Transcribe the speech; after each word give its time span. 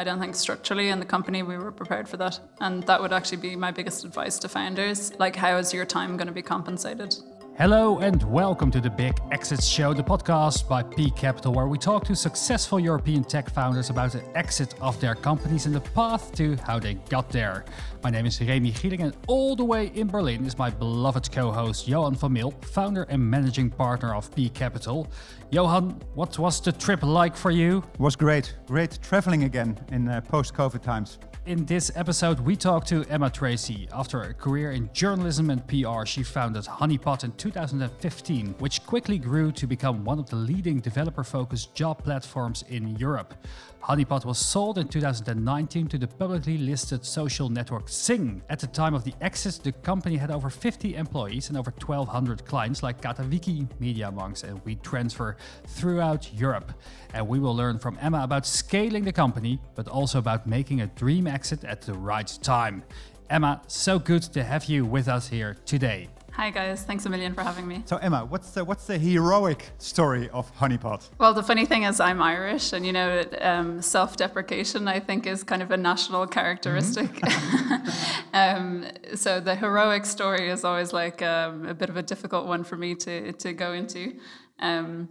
I 0.00 0.02
don't 0.02 0.18
think 0.18 0.34
structurally 0.34 0.88
in 0.88 0.98
the 0.98 1.04
company 1.04 1.42
we 1.42 1.58
were 1.58 1.70
prepared 1.70 2.08
for 2.08 2.16
that. 2.16 2.40
And 2.58 2.82
that 2.84 3.02
would 3.02 3.12
actually 3.12 3.36
be 3.36 3.54
my 3.54 3.70
biggest 3.70 4.02
advice 4.02 4.38
to 4.38 4.48
founders. 4.48 5.12
Like, 5.18 5.36
how 5.36 5.58
is 5.58 5.74
your 5.74 5.84
time 5.84 6.16
going 6.16 6.26
to 6.26 6.32
be 6.32 6.40
compensated? 6.40 7.14
Hello 7.60 7.98
and 7.98 8.22
welcome 8.22 8.70
to 8.70 8.80
the 8.80 8.88
Big 8.88 9.20
Exit 9.32 9.62
Show, 9.62 9.92
the 9.92 10.02
podcast 10.02 10.66
by 10.66 10.82
Peak 10.82 11.14
Capital, 11.14 11.52
where 11.52 11.66
we 11.66 11.76
talk 11.76 12.04
to 12.04 12.16
successful 12.16 12.80
European 12.80 13.22
tech 13.22 13.50
founders 13.50 13.90
about 13.90 14.12
the 14.12 14.24
exit 14.34 14.74
of 14.80 14.98
their 14.98 15.14
companies 15.14 15.66
and 15.66 15.74
the 15.74 15.80
path 15.82 16.32
to 16.36 16.56
how 16.64 16.78
they 16.78 16.94
got 17.10 17.28
there. 17.28 17.66
My 18.02 18.08
name 18.08 18.24
is 18.24 18.40
Remy 18.40 18.72
Gieling, 18.72 19.00
and 19.00 19.14
all 19.26 19.54
the 19.54 19.64
way 19.66 19.88
in 19.88 20.06
Berlin 20.06 20.46
is 20.46 20.56
my 20.56 20.70
beloved 20.70 21.30
co 21.30 21.52
host 21.52 21.86
Johan 21.86 22.14
van 22.14 22.32
Mil, 22.32 22.52
founder 22.62 23.02
and 23.10 23.22
managing 23.22 23.68
partner 23.68 24.14
of 24.14 24.34
Peak 24.34 24.54
Capital. 24.54 25.06
Johan, 25.50 26.00
what 26.14 26.38
was 26.38 26.62
the 26.62 26.72
trip 26.72 27.02
like 27.02 27.36
for 27.36 27.50
you? 27.50 27.84
It 27.92 28.00
was 28.00 28.16
great. 28.16 28.54
Great 28.68 28.98
traveling 29.02 29.44
again 29.44 29.78
in 29.92 30.08
uh, 30.08 30.22
post 30.22 30.54
COVID 30.54 30.80
times. 30.80 31.18
In 31.46 31.64
this 31.64 31.90
episode, 31.96 32.38
we 32.38 32.54
talk 32.54 32.84
to 32.86 33.02
Emma 33.06 33.30
Tracey. 33.30 33.88
After 33.92 34.20
a 34.20 34.34
career 34.34 34.72
in 34.72 34.90
journalism 34.92 35.48
and 35.48 35.66
PR, 35.66 36.04
she 36.04 36.22
founded 36.22 36.64
Honeypot 36.64 37.24
in 37.24 37.32
2015, 37.50 38.54
which 38.58 38.86
quickly 38.86 39.18
grew 39.18 39.50
to 39.50 39.66
become 39.66 40.04
one 40.04 40.20
of 40.20 40.30
the 40.30 40.36
leading 40.36 40.78
developer 40.78 41.24
focused 41.24 41.74
job 41.74 42.02
platforms 42.04 42.62
in 42.68 42.94
Europe. 42.96 43.34
Honeypot 43.82 44.24
was 44.24 44.38
sold 44.38 44.78
in 44.78 44.86
2019 44.86 45.88
to 45.88 45.98
the 45.98 46.06
publicly 46.06 46.58
listed 46.58 47.04
social 47.04 47.48
network 47.48 47.86
Xing. 47.86 48.40
At 48.48 48.60
the 48.60 48.68
time 48.68 48.94
of 48.94 49.02
the 49.02 49.14
exit, 49.20 49.60
the 49.64 49.72
company 49.72 50.16
had 50.16 50.30
over 50.30 50.48
50 50.48 50.94
employees 50.94 51.48
and 51.48 51.58
over 51.58 51.72
1,200 51.72 52.44
clients 52.44 52.84
like 52.84 53.00
Catawiki, 53.00 53.66
MediaMonks, 53.80 54.44
and 54.44 54.64
WeTransfer 54.64 55.34
throughout 55.66 56.32
Europe. 56.32 56.72
And 57.14 57.26
we 57.26 57.40
will 57.40 57.56
learn 57.56 57.80
from 57.80 57.98
Emma 58.00 58.22
about 58.22 58.46
scaling 58.46 59.02
the 59.02 59.12
company, 59.12 59.58
but 59.74 59.88
also 59.88 60.20
about 60.20 60.46
making 60.46 60.82
a 60.82 60.86
dream 60.86 61.26
exit 61.26 61.64
at 61.64 61.80
the 61.80 61.94
right 61.94 62.38
time. 62.42 62.84
Emma, 63.30 63.62
so 63.68 63.96
good 63.98 64.22
to 64.24 64.42
have 64.42 64.64
you 64.64 64.84
with 64.84 65.06
us 65.06 65.28
here 65.28 65.56
today. 65.64 66.08
Hi 66.40 66.48
guys, 66.48 66.84
thanks 66.84 67.04
a 67.04 67.10
million 67.10 67.34
for 67.34 67.42
having 67.42 67.68
me. 67.68 67.82
So 67.84 67.98
Emma, 67.98 68.24
what's 68.24 68.52
the 68.52 68.64
what's 68.64 68.86
the 68.86 68.96
heroic 68.96 69.72
story 69.76 70.30
of 70.30 70.50
Honeypot? 70.56 71.10
Well, 71.18 71.34
the 71.34 71.42
funny 71.42 71.66
thing 71.66 71.82
is 71.82 72.00
I'm 72.00 72.22
Irish, 72.22 72.72
and 72.72 72.86
you 72.86 72.94
know, 72.94 73.22
um, 73.42 73.82
self-deprecation 73.82 74.88
I 74.88 75.00
think 75.00 75.26
is 75.26 75.44
kind 75.44 75.60
of 75.60 75.70
a 75.70 75.76
national 75.76 76.26
characteristic. 76.26 77.10
Mm-hmm. 77.10 78.34
um, 78.34 78.86
so 79.14 79.38
the 79.38 79.54
heroic 79.54 80.06
story 80.06 80.48
is 80.48 80.64
always 80.64 80.94
like 80.94 81.20
um, 81.20 81.66
a 81.66 81.74
bit 81.74 81.90
of 81.90 81.98
a 81.98 82.02
difficult 82.02 82.46
one 82.46 82.64
for 82.64 82.78
me 82.78 82.94
to 82.94 83.32
to 83.32 83.52
go 83.52 83.74
into. 83.74 84.14
Um, 84.60 85.10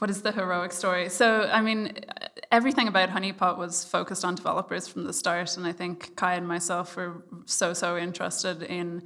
what 0.00 0.10
is 0.10 0.22
the 0.22 0.32
heroic 0.32 0.72
story? 0.72 1.08
So, 1.08 1.42
I 1.42 1.60
mean, 1.60 1.92
everything 2.50 2.88
about 2.88 3.10
Honeypot 3.10 3.56
was 3.58 3.84
focused 3.84 4.24
on 4.24 4.34
developers 4.34 4.88
from 4.88 5.04
the 5.04 5.12
start, 5.12 5.56
and 5.56 5.64
I 5.64 5.70
think 5.70 6.16
Kai 6.16 6.34
and 6.34 6.48
myself 6.48 6.96
were 6.96 7.22
so 7.46 7.72
so 7.72 7.96
interested 7.96 8.64
in 8.64 9.04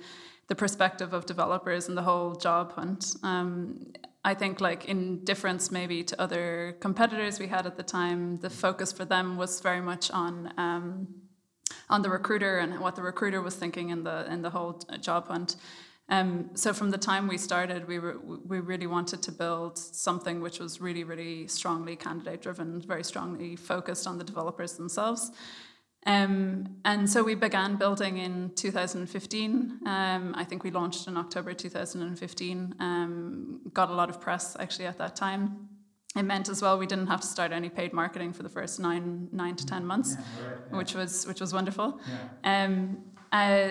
the 0.49 0.55
perspective 0.55 1.13
of 1.13 1.27
developers 1.27 1.89
and 1.89 1.97
the 1.97 2.03
whole 2.03 2.35
job 2.35 2.73
hunt. 2.73 3.17
Um, 3.23 3.93
I 4.25 4.35
think, 4.35 4.61
like 4.61 4.87
in 4.87 5.25
difference 5.25 5.71
maybe 5.71 6.03
to 6.03 6.21
other 6.21 6.77
competitors 6.81 7.39
we 7.39 7.47
had 7.47 7.65
at 7.67 7.77
the 7.77 7.83
time, 7.83 8.39
the 8.39 8.51
focus 8.51 8.93
for 8.93 9.05
them 9.05 9.37
was 9.37 9.61
very 9.61 9.81
much 9.81 10.11
on 10.11 10.53
um, 10.57 11.09
on 11.89 12.03
the 12.03 12.11
recruiter 12.11 12.59
and 12.59 12.81
what 12.81 12.97
the 12.97 13.03
recruiter 13.03 13.41
was 13.41 13.55
thinking 13.55 13.91
in 13.91 14.03
the 14.03 14.27
in 14.33 14.43
the 14.43 14.51
whole 14.51 14.81
job 15.01 15.29
hunt. 15.29 15.57
Um, 16.09 16.51
so 16.55 16.73
from 16.73 16.91
the 16.91 16.99
time 16.99 17.27
we 17.27 17.37
started, 17.37 17.89
we 17.89 17.99
were, 17.99 18.17
we 18.47 18.61
really 18.61 18.87
wanted 18.87 19.23
to 19.23 19.33
build 19.33 19.77
something 19.77 20.41
which 20.41 20.59
was 20.61 20.81
really 20.81 21.05
really 21.05 21.47
strongly 21.47 21.95
candidate 21.97 22.43
driven, 22.43 22.81
very 22.81 23.05
strongly 23.05 23.57
focused 23.57 24.07
on 24.07 24.19
the 24.19 24.25
developers 24.25 24.73
themselves. 24.75 25.31
Um, 26.07 26.77
and 26.85 27.11
so 27.11 27.25
we 27.25 27.35
began 27.35 27.77
building 27.77 28.19
in 28.19 28.53
2015. 28.55 29.81
Um, 29.87 30.35
I 30.37 30.45
think 30.45 30.63
we 30.63 30.71
launched 30.71 31.09
in 31.09 31.17
October 31.17 31.53
2015. 31.53 32.75
Um, 32.79 33.61
got 33.75 33.91
a 33.91 33.95
lot 33.95 34.09
of 34.09 34.21
press 34.21 34.57
actually 34.61 34.87
at 34.87 34.99
that 34.99 35.17
time. 35.17 35.69
It 36.17 36.23
meant 36.23 36.49
as 36.49 36.63
well 36.63 36.79
we 36.79 36.87
didn't 36.87 37.09
have 37.09 37.21
to 37.21 37.27
start 37.27 37.53
any 37.53 37.69
paid 37.69 37.93
marketing 37.93 38.33
for 38.33 38.43
the 38.43 38.49
first 38.49 38.81
nine 38.81 39.29
nine 39.33 39.55
to 39.57 39.67
ten 39.67 39.85
months, 39.85 40.15
yeah, 40.15 40.49
right, 40.49 40.59
yeah. 40.71 40.79
which 40.79 40.95
was 40.95 41.27
which 41.27 41.41
was 41.43 41.53
wonderful. 41.53 42.01
Yeah. 42.09 42.65
Uh, 43.33 43.69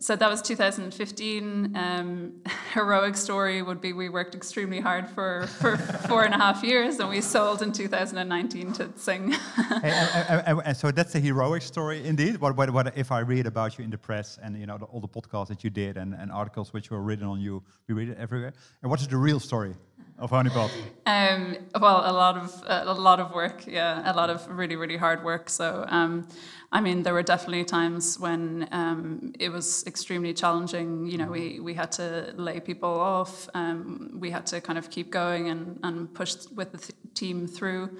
so 0.00 0.14
that 0.14 0.30
was 0.30 0.42
2015. 0.42 1.76
Um, 1.76 2.32
heroic 2.74 3.16
story 3.16 3.62
would 3.62 3.80
be 3.80 3.92
we 3.92 4.08
worked 4.08 4.34
extremely 4.34 4.80
hard 4.80 5.08
for, 5.08 5.46
for 5.46 5.76
four 5.76 6.24
and 6.24 6.34
a 6.34 6.38
half 6.38 6.62
years 6.62 7.00
and 7.00 7.08
we 7.08 7.20
sold 7.20 7.62
in 7.62 7.72
2019 7.72 8.72
to 8.74 8.84
and, 9.82 10.60
and, 10.64 10.76
so 10.76 10.90
that's 10.90 11.14
a 11.14 11.20
heroic 11.20 11.62
story 11.62 12.06
indeed. 12.06 12.38
What, 12.38 12.56
what, 12.56 12.70
what 12.70 12.96
if 12.96 13.10
I 13.10 13.20
read 13.20 13.46
about 13.46 13.78
you 13.78 13.84
in 13.84 13.90
the 13.90 13.98
press 13.98 14.38
and 14.42 14.56
you 14.56 14.66
know 14.66 14.78
the, 14.78 14.84
all 14.86 15.00
the 15.00 15.08
podcasts 15.08 15.48
that 15.48 15.64
you 15.64 15.70
did 15.70 15.96
and, 15.96 16.14
and 16.14 16.30
articles 16.30 16.72
which 16.72 16.90
were 16.90 17.02
written 17.02 17.26
on 17.26 17.40
you, 17.40 17.62
we 17.88 17.94
read 17.94 18.08
it 18.10 18.18
everywhere. 18.18 18.52
And 18.82 18.90
what 18.90 19.00
is 19.00 19.08
the 19.08 19.16
real 19.16 19.40
story? 19.40 19.74
Of 20.18 20.30
Honeypot? 20.30 20.70
Um, 21.06 21.56
well, 21.80 22.02
a 22.04 22.12
lot 22.12 22.36
of 22.36 22.62
a 22.66 22.92
lot 22.92 23.20
of 23.20 23.32
work, 23.32 23.66
yeah, 23.66 24.10
a 24.10 24.14
lot 24.14 24.30
of 24.30 24.46
really 24.48 24.76
really 24.76 24.96
hard 24.96 25.24
work. 25.24 25.48
So, 25.48 25.84
um, 25.88 26.28
I 26.72 26.80
mean, 26.80 27.02
there 27.02 27.14
were 27.14 27.22
definitely 27.22 27.64
times 27.64 28.18
when 28.18 28.68
um, 28.72 29.32
it 29.38 29.50
was 29.50 29.86
extremely 29.86 30.34
challenging. 30.34 31.06
You 31.06 31.18
know, 31.18 31.30
we 31.30 31.60
we 31.60 31.74
had 31.74 31.92
to 31.92 32.34
lay 32.36 32.60
people 32.60 33.00
off. 33.00 33.48
Um, 33.54 34.10
we 34.14 34.30
had 34.30 34.44
to 34.46 34.60
kind 34.60 34.78
of 34.78 34.90
keep 34.90 35.10
going 35.10 35.48
and 35.48 35.78
and 35.82 36.12
push 36.12 36.34
with 36.54 36.72
the 36.72 36.78
th- 36.78 36.98
team 37.14 37.46
through. 37.46 37.96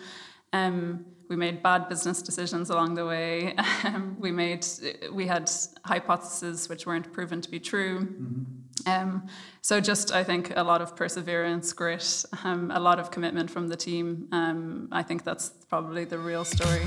Um, 0.52 1.04
we 1.28 1.36
made 1.36 1.62
bad 1.62 1.88
business 1.88 2.22
decisions 2.22 2.70
along 2.70 2.94
the 2.94 3.04
way. 3.04 3.54
we 4.18 4.32
made 4.32 4.66
we 5.12 5.26
had 5.26 5.50
hypotheses 5.84 6.68
which 6.68 6.86
weren't 6.86 7.12
proven 7.12 7.40
to 7.40 7.50
be 7.50 7.60
true. 7.60 8.00
Mm-hmm. 8.00 8.42
Um, 8.86 9.26
so 9.62 9.80
just 9.80 10.12
I 10.12 10.24
think 10.24 10.52
a 10.56 10.62
lot 10.62 10.80
of 10.80 10.96
perseverance, 10.96 11.72
grit, 11.72 12.24
um, 12.44 12.70
a 12.70 12.80
lot 12.80 12.98
of 12.98 13.10
commitment 13.10 13.50
from 13.50 13.68
the 13.68 13.76
team. 13.76 14.28
Um, 14.32 14.88
I 14.92 15.02
think 15.02 15.24
that's 15.24 15.50
probably 15.68 16.04
the 16.04 16.18
real 16.18 16.44
story. 16.44 16.82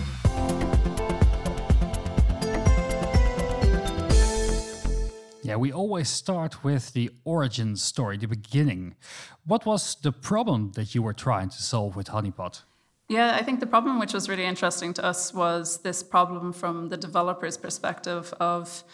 Yeah, 5.43 5.57
we 5.57 5.71
always 5.73 6.07
start 6.07 6.63
with 6.63 6.93
the 6.93 7.09
origin 7.25 7.75
story, 7.75 8.17
the 8.17 8.27
beginning. 8.27 8.95
What 9.45 9.65
was 9.65 9.95
the 9.95 10.11
problem 10.11 10.71
that 10.75 10.95
you 10.95 11.01
were 11.01 11.13
trying 11.13 11.49
to 11.49 11.61
solve 11.61 11.95
with 11.95 12.07
Honeypot? 12.07 12.61
Yeah, 13.09 13.35
I 13.35 13.43
think 13.43 13.59
the 13.59 13.67
problem 13.67 13.99
which 13.99 14.13
was 14.13 14.29
really 14.29 14.45
interesting 14.45 14.93
to 14.93 15.03
us 15.03 15.33
was 15.33 15.79
this 15.79 16.03
problem 16.03 16.53
from 16.53 16.87
the 16.87 16.95
developer's 16.95 17.57
perspective 17.57 18.33
of 18.39 18.85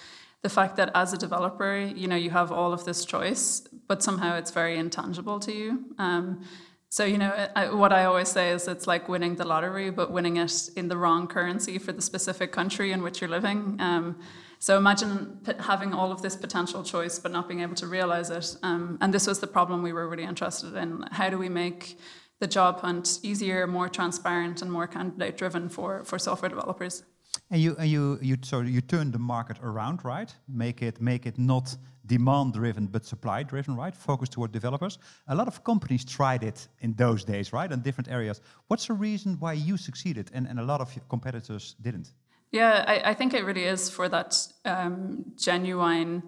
the 0.43 0.49
fact 0.49 0.75
that 0.77 0.91
as 0.93 1.13
a 1.13 1.17
developer, 1.17 1.77
you 1.77 2.07
know, 2.07 2.15
you 2.15 2.29
have 2.29 2.51
all 2.51 2.73
of 2.73 2.85
this 2.85 3.05
choice, 3.05 3.67
but 3.87 4.03
somehow 4.03 4.35
it's 4.35 4.51
very 4.51 4.77
intangible 4.77 5.39
to 5.39 5.51
you. 5.51 5.85
Um, 5.97 6.43
so 6.89 7.03
you 7.03 7.17
know, 7.17 7.47
I, 7.55 7.73
what 7.73 7.91
I 7.91 8.05
always 8.05 8.29
say 8.29 8.51
is 8.51 8.67
it's 8.67 8.87
like 8.87 9.09
winning 9.09 9.35
the 9.35 9.45
lottery, 9.45 9.89
but 9.89 10.11
winning 10.11 10.37
it 10.37 10.69
in 10.75 10.87
the 10.87 10.95
wrong 10.95 11.27
currency 11.27 11.77
for 11.77 11.91
the 11.91 12.01
specific 12.01 12.51
country 12.51 12.91
in 12.91 13.01
which 13.03 13.19
you're 13.19 13.29
living. 13.29 13.75
Um, 13.79 14.19
so 14.59 14.77
imagine 14.77 15.39
p- 15.45 15.53
having 15.59 15.93
all 15.93 16.11
of 16.11 16.21
this 16.21 16.35
potential 16.35 16.83
choice, 16.83 17.19
but 17.19 17.31
not 17.31 17.47
being 17.47 17.59
able 17.59 17.75
to 17.75 17.87
realize 17.87 18.29
it. 18.29 18.55
Um, 18.63 18.97
and 19.01 19.13
this 19.13 19.27
was 19.27 19.39
the 19.39 19.47
problem 19.47 19.83
we 19.83 19.93
were 19.93 20.07
really 20.07 20.23
interested 20.23 20.75
in. 20.75 21.03
How 21.11 21.29
do 21.29 21.37
we 21.37 21.49
make 21.49 21.99
the 22.39 22.47
job 22.47 22.79
hunt 22.79 23.19
easier, 23.21 23.67
more 23.67 23.89
transparent, 23.89 24.61
and 24.61 24.71
more 24.71 24.87
candidate 24.87 25.37
driven 25.37 25.69
for 25.69 26.03
for 26.05 26.17
software 26.17 26.49
developers? 26.49 27.03
And 27.49 27.61
you, 27.61 27.75
and 27.77 27.89
you, 27.89 28.19
you, 28.21 28.37
so 28.41 28.61
you 28.61 28.81
turn 28.81 29.11
the 29.11 29.19
market 29.19 29.57
around, 29.63 30.03
right? 30.03 30.33
Make 30.47 30.81
it, 30.81 30.99
make 30.99 31.25
it 31.25 31.37
not 31.37 31.75
demand 32.05 32.53
driven, 32.53 32.87
but 32.87 33.05
supply 33.05 33.43
driven, 33.43 33.75
right? 33.75 33.95
Focus 33.95 34.29
toward 34.29 34.51
developers. 34.51 34.97
A 35.27 35.35
lot 35.35 35.47
of 35.47 35.63
companies 35.63 36.03
tried 36.03 36.43
it 36.43 36.67
in 36.81 36.93
those 36.95 37.23
days, 37.23 37.53
right? 37.53 37.71
In 37.71 37.81
different 37.81 38.09
areas. 38.09 38.41
What's 38.67 38.87
the 38.87 38.93
reason 38.93 39.37
why 39.39 39.53
you 39.53 39.77
succeeded 39.77 40.29
and, 40.33 40.47
and 40.47 40.59
a 40.59 40.63
lot 40.63 40.81
of 40.81 40.97
competitors 41.09 41.75
didn't? 41.81 42.11
Yeah, 42.51 42.83
I, 42.87 43.11
I 43.11 43.13
think 43.13 43.33
it 43.33 43.43
really 43.43 43.65
is 43.65 43.89
for 43.89 44.07
that 44.09 44.35
um, 44.65 45.25
genuine 45.37 46.23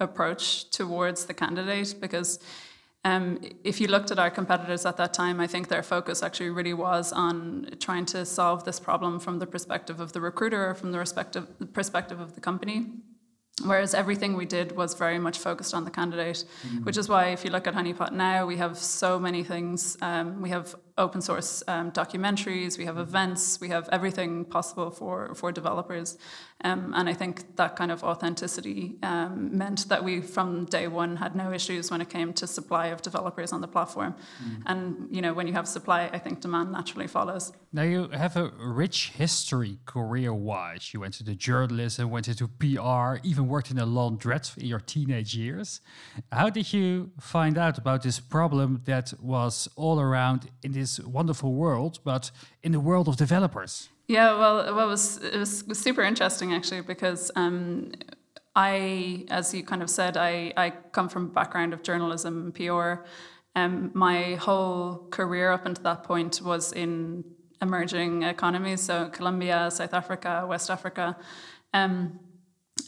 approach 0.00 0.70
towards 0.70 1.26
the 1.26 1.34
candidate 1.34 1.94
because 2.00 2.38
um, 3.04 3.40
if 3.64 3.80
you 3.80 3.88
looked 3.88 4.10
at 4.12 4.18
our 4.18 4.30
competitors 4.30 4.86
at 4.86 4.96
that 4.96 5.12
time, 5.12 5.40
I 5.40 5.48
think 5.48 5.68
their 5.68 5.82
focus 5.82 6.22
actually 6.22 6.50
really 6.50 6.74
was 6.74 7.12
on 7.12 7.70
trying 7.80 8.06
to 8.06 8.24
solve 8.24 8.64
this 8.64 8.78
problem 8.78 9.18
from 9.18 9.40
the 9.40 9.46
perspective 9.46 9.98
of 9.98 10.12
the 10.12 10.20
recruiter 10.20 10.70
or 10.70 10.74
from 10.74 10.92
the 10.92 10.98
respective 10.98 11.46
perspective 11.72 12.20
of 12.20 12.34
the 12.36 12.40
company. 12.40 12.86
Whereas 13.64 13.92
everything 13.92 14.36
we 14.36 14.46
did 14.46 14.76
was 14.76 14.94
very 14.94 15.18
much 15.18 15.38
focused 15.38 15.74
on 15.74 15.84
the 15.84 15.90
candidate, 15.90 16.44
mm-hmm. 16.66 16.84
which 16.84 16.96
is 16.96 17.08
why 17.08 17.28
if 17.28 17.44
you 17.44 17.50
look 17.50 17.66
at 17.66 17.74
Honeypot 17.74 18.12
now, 18.12 18.46
we 18.46 18.56
have 18.56 18.78
so 18.78 19.18
many 19.18 19.44
things. 19.44 19.96
Um, 20.00 20.40
we 20.40 20.48
have 20.50 20.74
open 20.98 21.20
source 21.20 21.62
um, 21.68 21.90
documentaries, 21.92 22.78
we 22.78 22.84
have 22.84 22.98
events, 22.98 23.60
we 23.60 23.68
have 23.68 23.88
everything 23.90 24.44
possible 24.44 24.90
for, 24.90 25.34
for 25.34 25.52
developers. 25.52 26.18
Um, 26.64 26.92
and 26.94 27.08
I 27.08 27.14
think 27.14 27.56
that 27.56 27.76
kind 27.76 27.90
of 27.90 28.04
authenticity 28.04 28.96
um, 29.02 29.56
meant 29.56 29.88
that 29.88 30.04
we, 30.04 30.20
from 30.20 30.66
day 30.66 30.86
one, 30.86 31.16
had 31.16 31.34
no 31.34 31.52
issues 31.52 31.90
when 31.90 32.00
it 32.00 32.08
came 32.08 32.32
to 32.34 32.46
supply 32.46 32.86
of 32.88 33.02
developers 33.02 33.52
on 33.52 33.60
the 33.60 33.68
platform. 33.68 34.14
Mm. 34.42 34.62
And 34.66 35.08
you 35.10 35.20
know, 35.20 35.32
when 35.32 35.46
you 35.46 35.54
have 35.54 35.66
supply, 35.66 36.08
I 36.12 36.18
think 36.18 36.40
demand 36.40 36.70
naturally 36.72 37.08
follows. 37.08 37.52
Now 37.72 37.82
you 37.82 38.08
have 38.08 38.36
a 38.36 38.50
rich 38.58 39.12
history 39.16 39.78
career-wise. 39.86 40.92
You 40.92 41.00
went 41.00 41.18
into 41.20 41.34
journalism, 41.34 42.10
went 42.10 42.28
into 42.28 42.46
PR, 42.46 43.18
even 43.26 43.48
worked 43.48 43.70
in 43.70 43.78
a 43.78 43.86
laundrette 43.86 44.56
in 44.58 44.66
your 44.66 44.80
teenage 44.80 45.34
years. 45.34 45.80
How 46.30 46.50
did 46.50 46.72
you 46.72 47.10
find 47.18 47.58
out 47.58 47.78
about 47.78 48.02
this 48.02 48.20
problem 48.20 48.82
that 48.84 49.14
was 49.20 49.68
all 49.74 49.98
around 50.00 50.50
in 50.62 50.72
this 50.82 51.00
wonderful 51.18 51.50
world, 51.64 51.94
but 52.04 52.24
in 52.62 52.72
the 52.72 52.80
world 52.88 53.06
of 53.08 53.16
developers? 53.16 53.72
Yeah, 54.16 54.28
well, 54.42 54.56
it, 54.70 54.74
was, 54.74 55.02
it 55.22 55.38
was 55.38 55.78
super 55.86 56.02
interesting 56.02 56.52
actually 56.52 56.82
because 56.94 57.30
um, 57.42 57.92
I, 58.54 59.24
as 59.30 59.54
you 59.54 59.62
kind 59.64 59.82
of 59.82 59.90
said, 59.98 60.16
I, 60.16 60.52
I 60.56 60.70
come 60.96 61.08
from 61.08 61.24
a 61.26 61.32
background 61.40 61.72
of 61.72 61.82
journalism 61.82 62.52
PR. 62.52 62.90
Um, 63.54 63.90
my 63.94 64.34
whole 64.46 65.06
career 65.10 65.52
up 65.56 65.64
until 65.66 65.84
that 65.84 66.04
point 66.04 66.40
was 66.42 66.72
in 66.72 67.24
emerging 67.60 68.24
economies, 68.24 68.82
so 68.82 69.08
Colombia, 69.18 69.70
South 69.70 69.94
Africa, 69.94 70.44
West 70.48 70.68
Africa. 70.70 71.16
Um, 71.72 72.18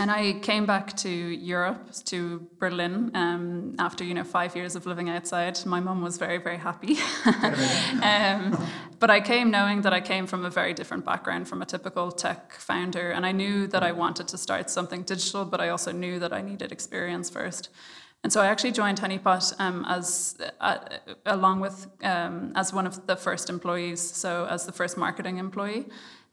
and 0.00 0.10
I 0.10 0.32
came 0.40 0.66
back 0.66 0.96
to 0.98 1.08
Europe, 1.08 1.92
to 2.06 2.46
Berlin, 2.58 3.10
um, 3.14 3.76
after 3.78 4.02
you 4.02 4.14
know 4.14 4.24
five 4.24 4.56
years 4.56 4.74
of 4.74 4.86
living 4.86 5.08
outside. 5.08 5.64
My 5.64 5.80
mum 5.80 6.02
was 6.02 6.18
very, 6.18 6.38
very 6.38 6.56
happy. 6.56 6.96
um, 8.02 8.58
but 8.98 9.10
I 9.10 9.20
came 9.20 9.50
knowing 9.50 9.82
that 9.82 9.92
I 9.92 10.00
came 10.00 10.26
from 10.26 10.44
a 10.44 10.50
very 10.50 10.74
different 10.74 11.04
background 11.04 11.48
from 11.48 11.62
a 11.62 11.66
typical 11.66 12.10
tech 12.10 12.52
founder, 12.52 13.12
and 13.12 13.24
I 13.24 13.32
knew 13.32 13.66
that 13.68 13.82
I 13.82 13.92
wanted 13.92 14.26
to 14.28 14.38
start 14.38 14.68
something 14.68 15.02
digital, 15.02 15.44
but 15.44 15.60
I 15.60 15.68
also 15.68 15.92
knew 15.92 16.18
that 16.18 16.32
I 16.32 16.40
needed 16.42 16.72
experience 16.72 17.30
first. 17.30 17.68
And 18.24 18.32
so 18.32 18.40
I 18.40 18.46
actually 18.46 18.72
joined 18.72 18.98
Honeypot 19.00 19.52
um, 19.60 19.84
as 19.86 20.36
uh, 20.60 20.78
along 21.26 21.60
with 21.60 21.86
um, 22.02 22.52
as 22.56 22.72
one 22.72 22.86
of 22.86 23.06
the 23.06 23.16
first 23.16 23.50
employees, 23.50 24.00
so 24.00 24.46
as 24.46 24.64
the 24.64 24.72
first 24.72 24.96
marketing 24.96 25.36
employee. 25.36 25.86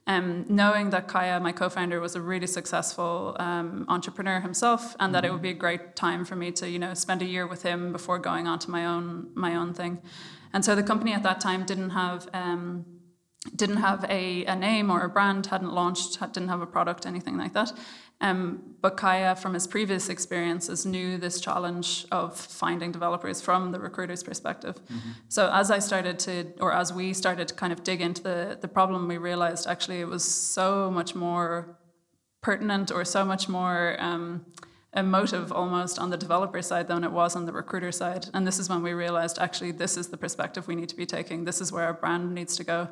Um, 0.06 0.46
knowing 0.48 0.90
that 0.90 1.06
Kaya, 1.06 1.38
my 1.38 1.52
co-founder, 1.52 2.00
was 2.00 2.16
a 2.16 2.20
really 2.20 2.48
successful 2.48 3.36
um, 3.38 3.84
entrepreneur 3.88 4.40
himself, 4.40 4.96
and 4.98 5.14
that 5.14 5.24
it 5.24 5.32
would 5.32 5.42
be 5.42 5.50
a 5.50 5.54
great 5.54 5.94
time 5.94 6.24
for 6.24 6.34
me 6.34 6.50
to, 6.52 6.68
you 6.68 6.78
know, 6.78 6.92
spend 6.94 7.22
a 7.22 7.24
year 7.24 7.46
with 7.46 7.62
him 7.62 7.92
before 7.92 8.18
going 8.18 8.48
on 8.48 8.58
to 8.60 8.70
my 8.70 8.84
own 8.84 9.30
my 9.34 9.54
own 9.54 9.72
thing. 9.74 10.02
And 10.52 10.64
so 10.64 10.74
the 10.74 10.82
company 10.82 11.12
at 11.12 11.22
that 11.22 11.40
time 11.40 11.64
didn't 11.64 11.90
have 11.90 12.28
um, 12.34 12.84
didn't 13.56 13.78
have 13.78 14.04
a, 14.08 14.44
a 14.44 14.54
name 14.54 14.90
or 14.90 15.00
a 15.02 15.08
brand, 15.08 15.46
hadn't 15.46 15.72
launched, 15.72 16.20
didn't 16.20 16.48
have 16.48 16.60
a 16.60 16.66
product, 16.66 17.06
anything 17.06 17.36
like 17.36 17.52
that. 17.54 17.72
Um, 18.20 18.62
but 18.80 18.96
Kaya, 18.96 19.34
from 19.34 19.54
his 19.54 19.66
previous 19.66 20.08
experiences, 20.08 20.86
knew 20.86 21.18
this 21.18 21.40
challenge 21.40 22.06
of 22.12 22.36
finding 22.36 22.92
developers 22.92 23.40
from 23.40 23.72
the 23.72 23.80
recruiter's 23.80 24.22
perspective. 24.22 24.76
Mm-hmm. 24.76 25.10
So 25.28 25.50
as 25.52 25.72
I 25.72 25.80
started 25.80 26.20
to, 26.20 26.46
or 26.60 26.72
as 26.72 26.92
we 26.92 27.12
started 27.12 27.48
to 27.48 27.54
kind 27.54 27.72
of 27.72 27.82
dig 27.82 28.00
into 28.00 28.22
the, 28.22 28.58
the 28.60 28.68
problem, 28.68 29.08
we 29.08 29.18
realized 29.18 29.66
actually 29.66 30.00
it 30.00 30.06
was 30.06 30.24
so 30.24 30.88
much 30.88 31.16
more 31.16 31.76
pertinent 32.42 32.92
or 32.92 33.04
so 33.04 33.24
much 33.24 33.48
more 33.48 33.96
um, 33.98 34.46
emotive 34.94 35.50
almost 35.52 35.98
on 35.98 36.10
the 36.10 36.16
developer 36.16 36.62
side 36.62 36.86
than 36.86 37.02
it 37.02 37.10
was 37.10 37.34
on 37.34 37.46
the 37.46 37.52
recruiter 37.52 37.90
side. 37.90 38.26
And 38.34 38.46
this 38.46 38.58
is 38.60 38.68
when 38.68 38.82
we 38.82 38.92
realized 38.92 39.38
actually 39.38 39.72
this 39.72 39.96
is 39.96 40.08
the 40.08 40.16
perspective 40.16 40.68
we 40.68 40.76
need 40.76 40.90
to 40.90 40.96
be 40.96 41.06
taking. 41.06 41.44
This 41.44 41.60
is 41.60 41.72
where 41.72 41.84
our 41.86 41.94
brand 41.94 42.34
needs 42.34 42.56
to 42.56 42.64
go. 42.64 42.88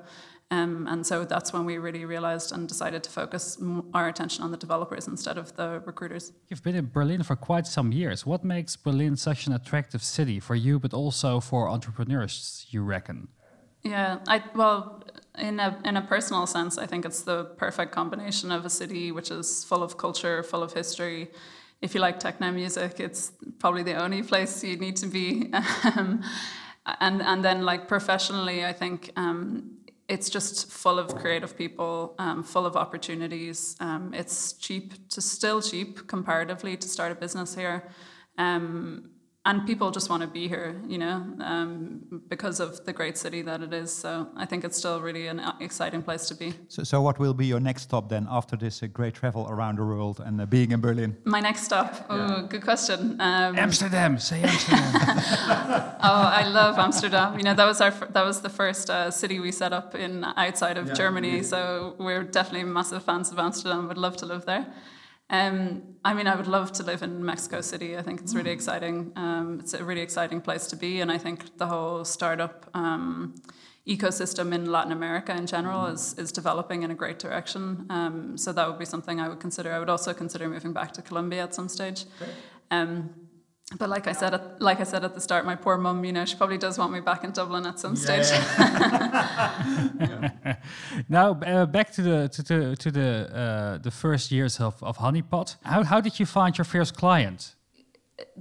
Um, 0.52 0.88
and 0.88 1.06
so 1.06 1.24
that's 1.24 1.52
when 1.52 1.64
we 1.64 1.78
really 1.78 2.04
realized 2.04 2.50
and 2.50 2.68
decided 2.68 3.04
to 3.04 3.10
focus 3.10 3.56
our 3.94 4.08
attention 4.08 4.42
on 4.42 4.50
the 4.50 4.56
developers 4.56 5.06
instead 5.06 5.38
of 5.38 5.54
the 5.54 5.80
recruiters. 5.86 6.32
You've 6.48 6.64
been 6.64 6.74
in 6.74 6.90
Berlin 6.92 7.22
for 7.22 7.36
quite 7.36 7.68
some 7.68 7.92
years. 7.92 8.26
What 8.26 8.42
makes 8.44 8.74
Berlin 8.74 9.16
such 9.16 9.46
an 9.46 9.52
attractive 9.52 10.02
city 10.02 10.40
for 10.40 10.56
you, 10.56 10.80
but 10.80 10.92
also 10.92 11.38
for 11.38 11.68
entrepreneurs, 11.68 12.66
you 12.70 12.82
reckon? 12.82 13.28
Yeah, 13.82 14.18
I 14.26 14.42
well, 14.54 15.02
in 15.38 15.60
a 15.60 15.78
in 15.84 15.96
a 15.96 16.02
personal 16.02 16.46
sense, 16.46 16.76
I 16.76 16.86
think 16.86 17.04
it's 17.04 17.22
the 17.22 17.44
perfect 17.56 17.92
combination 17.92 18.52
of 18.52 18.64
a 18.66 18.70
city 18.70 19.10
which 19.12 19.30
is 19.30 19.64
full 19.64 19.82
of 19.82 19.96
culture, 19.96 20.42
full 20.42 20.62
of 20.62 20.72
history. 20.72 21.30
If 21.80 21.94
you 21.94 22.00
like 22.00 22.18
techno 22.18 22.50
music, 22.50 23.00
it's 23.00 23.32
probably 23.58 23.82
the 23.82 23.94
only 23.94 24.22
place 24.22 24.62
you 24.62 24.76
need 24.76 24.96
to 24.96 25.06
be. 25.06 25.52
Um, 25.96 26.22
and 27.00 27.22
and 27.22 27.44
then 27.44 27.64
like 27.64 27.88
professionally, 27.88 28.64
I 28.64 28.72
think 28.72 29.10
um, 29.16 29.78
it's 30.10 30.28
just 30.28 30.70
full 30.70 30.98
of 30.98 31.14
creative 31.14 31.56
people, 31.56 32.16
um, 32.18 32.42
full 32.42 32.66
of 32.66 32.76
opportunities. 32.76 33.76
Um, 33.78 34.12
it's 34.12 34.54
cheap 34.54 35.08
to 35.10 35.20
still 35.22 35.62
cheap 35.62 36.08
comparatively 36.08 36.76
to 36.76 36.88
start 36.88 37.12
a 37.12 37.14
business 37.14 37.54
here. 37.54 37.88
Um, 38.36 39.10
and 39.46 39.66
people 39.66 39.90
just 39.90 40.10
want 40.10 40.20
to 40.20 40.28
be 40.28 40.48
here, 40.48 40.78
you 40.86 40.98
know, 40.98 41.24
um, 41.40 42.22
because 42.28 42.60
of 42.60 42.84
the 42.84 42.92
great 42.92 43.16
city 43.16 43.40
that 43.40 43.62
it 43.62 43.72
is. 43.72 43.90
So 43.90 44.28
I 44.36 44.44
think 44.44 44.64
it's 44.64 44.76
still 44.76 45.00
really 45.00 45.28
an 45.28 45.40
exciting 45.60 46.02
place 46.02 46.26
to 46.28 46.34
be. 46.34 46.52
So, 46.68 46.84
so 46.84 47.00
what 47.00 47.18
will 47.18 47.32
be 47.32 47.46
your 47.46 47.58
next 47.60 47.82
stop 47.84 48.10
then 48.10 48.26
after 48.30 48.54
this 48.54 48.82
uh, 48.82 48.88
great 48.88 49.14
travel 49.14 49.46
around 49.48 49.78
the 49.78 49.84
world 49.84 50.20
and 50.20 50.38
uh, 50.42 50.44
being 50.44 50.72
in 50.72 50.80
Berlin? 50.82 51.16
My 51.24 51.40
next 51.40 51.62
stop? 51.62 52.04
Oh, 52.10 52.16
yeah. 52.16 52.46
good 52.50 52.62
question. 52.62 53.18
Um, 53.18 53.58
Amsterdam. 53.58 54.18
Say 54.18 54.42
Amsterdam. 54.42 54.92
oh, 56.02 56.30
I 56.40 56.46
love 56.46 56.78
Amsterdam. 56.78 57.38
You 57.38 57.44
know, 57.44 57.54
that 57.54 57.64
was 57.64 57.80
our 57.80 57.92
that 57.92 58.24
was 58.24 58.42
the 58.42 58.50
first 58.50 58.90
uh, 58.90 59.10
city 59.10 59.40
we 59.40 59.52
set 59.52 59.72
up 59.72 59.94
in 59.94 60.22
outside 60.36 60.76
of 60.76 60.88
yeah, 60.88 60.94
Germany. 60.94 61.36
Yeah. 61.36 61.42
So 61.42 61.94
we're 61.98 62.24
definitely 62.24 62.64
massive 62.64 63.04
fans 63.04 63.32
of 63.32 63.38
Amsterdam. 63.38 63.88
Would 63.88 63.96
love 63.96 64.18
to 64.18 64.26
live 64.26 64.44
there. 64.44 64.66
Um, 65.30 65.82
I 66.04 66.12
mean, 66.12 66.26
I 66.26 66.34
would 66.34 66.46
love 66.46 66.72
to 66.72 66.82
live 66.82 67.02
in 67.02 67.24
Mexico 67.24 67.60
City. 67.60 67.96
I 67.96 68.02
think 68.02 68.20
it's 68.20 68.34
really 68.34 68.50
exciting. 68.50 69.12
Um, 69.16 69.60
it's 69.60 69.74
a 69.74 69.84
really 69.84 70.00
exciting 70.00 70.40
place 70.40 70.66
to 70.68 70.76
be, 70.76 71.00
and 71.00 71.10
I 71.10 71.18
think 71.18 71.56
the 71.58 71.66
whole 71.66 72.04
startup 72.04 72.68
um, 72.74 73.34
ecosystem 73.86 74.52
in 74.52 74.70
Latin 74.70 74.92
America 74.92 75.32
in 75.36 75.46
general 75.46 75.86
is 75.86 76.14
is 76.18 76.32
developing 76.32 76.82
in 76.82 76.90
a 76.90 76.94
great 76.94 77.18
direction. 77.18 77.86
Um, 77.90 78.36
so 78.36 78.52
that 78.52 78.66
would 78.68 78.78
be 78.78 78.84
something 78.84 79.20
I 79.20 79.28
would 79.28 79.40
consider. 79.40 79.72
I 79.72 79.78
would 79.78 79.90
also 79.90 80.12
consider 80.12 80.48
moving 80.48 80.72
back 80.72 80.92
to 80.92 81.02
Colombia 81.02 81.44
at 81.44 81.54
some 81.54 81.68
stage. 81.68 82.06
But 83.78 83.88
like 83.88 84.08
I 84.08 84.12
said, 84.12 84.34
at, 84.34 84.60
like 84.60 84.80
I 84.80 84.82
said 84.82 85.04
at 85.04 85.14
the 85.14 85.20
start, 85.20 85.46
my 85.46 85.54
poor 85.54 85.76
mum, 85.76 86.04
you 86.04 86.12
know, 86.12 86.24
she 86.24 86.36
probably 86.36 86.58
does 86.58 86.76
want 86.76 86.92
me 86.92 86.98
back 86.98 87.22
in 87.22 87.30
Dublin 87.30 87.64
at 87.66 87.78
some 87.78 87.94
stage. 87.94 88.26
Yeah. 88.30 90.30
now 91.08 91.38
uh, 91.40 91.66
back 91.66 91.92
to 91.92 92.02
the 92.02 92.28
to, 92.28 92.42
to, 92.42 92.76
to 92.76 92.90
the 92.90 93.30
uh, 93.32 93.78
the 93.78 93.92
first 93.92 94.32
years 94.32 94.58
of, 94.58 94.82
of 94.82 94.98
Honeypot. 94.98 95.54
How 95.62 95.84
how 95.84 96.00
did 96.00 96.18
you 96.18 96.26
find 96.26 96.58
your 96.58 96.64
first 96.64 96.96
client? 96.96 97.54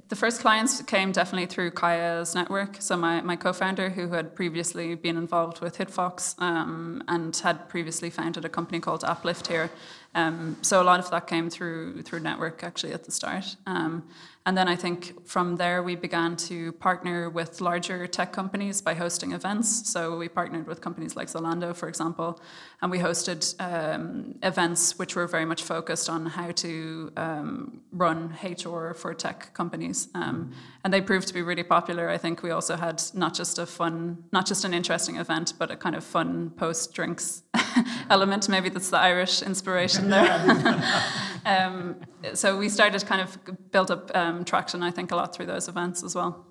The 0.10 0.16
first 0.16 0.42
clients 0.42 0.81
came 0.81 1.12
definitely 1.12 1.46
through 1.46 1.72
Kaya's 1.72 2.36
network. 2.36 2.78
So 2.80 2.98
my, 2.98 3.22
my 3.22 3.38
co-founder, 3.38 3.92
who 3.92 4.10
had 4.10 4.36
previously 4.36 4.96
been 4.96 5.16
involved 5.16 5.62
with 5.62 5.78
Hitfox 5.78 6.36
um, 6.42 7.02
and 7.08 7.34
had 7.38 7.70
previously 7.70 8.10
founded 8.10 8.44
a 8.44 8.50
company 8.50 8.81
called 8.81 9.06
Uplift 9.06 9.48
here. 9.48 9.70
Um, 10.16 10.58
so 10.62 10.81
a 10.81 10.86
lot 10.86 11.00
of 11.00 11.10
that 11.12 11.28
came 11.28 11.50
through 11.50 12.02
through 12.02 12.22
network 12.22 12.64
actually 12.64 12.94
at 12.94 13.04
the 13.04 13.12
start. 13.12 13.56
Um, 13.66 14.04
and 14.45 14.57
then 14.57 14.68
I 14.68 14.76
think 14.76 15.28
from 15.28 15.57
there 15.57 15.83
we 15.83 15.95
began 15.95 16.36
to 16.38 16.72
partner 16.72 17.30
with 17.30 17.62
larger 17.62 18.07
tech 18.07 18.31
companies 18.33 18.81
by 18.81 18.95
hosting 18.95 19.33
events. 19.33 19.92
So 19.92 20.18
we 20.18 20.28
partnered 20.28 20.66
with 20.66 20.81
companies 20.81 21.16
like 21.16 21.28
Zalando, 21.28 21.76
for 21.76 21.88
example, 21.88 22.42
and 22.81 22.90
we 22.90 22.98
hosted 22.98 23.42
um, 23.60 24.40
events 24.42 24.98
which 24.98 25.16
were 25.16 25.28
very 25.28 25.45
much 25.45 25.62
focused 25.62 26.10
on 26.10 26.26
how 26.26 26.52
to 26.52 27.12
um, 27.18 27.81
run 27.92 28.36
HR 28.42 28.94
for 28.94 29.14
tech 29.14 29.54
companies. 29.54 30.07
Um, 30.16 30.52
and 30.83 30.94
they 30.94 31.02
proved 31.02 31.28
to 31.28 31.33
be 31.33 31.42
really 31.42 31.64
popular. 31.64 32.10
I 32.10 32.18
think 32.18 32.42
we 32.42 32.52
also 32.52 32.76
had 32.78 33.04
not 33.14 33.36
just 33.36 33.60
a 33.60 33.66
fun, 33.66 34.24
not 34.31 34.48
just 34.48 34.64
an 34.64 34.74
interesting 34.74 35.18
event, 35.18 35.54
but 35.60 35.69
a 35.69 35.76
kind 35.76 35.95
of 35.95 36.04
fun 36.04 36.52
post 36.52 36.94
drinks 36.94 37.44
element. 38.10 38.48
Maybe 38.48 38.69
that's 38.69 38.90
the 38.90 38.98
Irish 38.98 39.42
inspiration 39.42 39.99
there. 40.08 40.84
um, 41.46 41.96
so 42.34 42.58
we 42.58 42.70
started 42.70 43.06
kind 43.06 43.22
of 43.22 43.38
build 43.72 43.92
up 43.92 44.16
um, 44.16 44.46
traction, 44.46 44.84
I 44.84 44.92
think, 44.92 45.12
a 45.12 45.16
lot 45.16 45.36
through 45.36 45.48
those 45.48 45.68
events 45.68 46.04
as 46.04 46.16
well. 46.16 46.46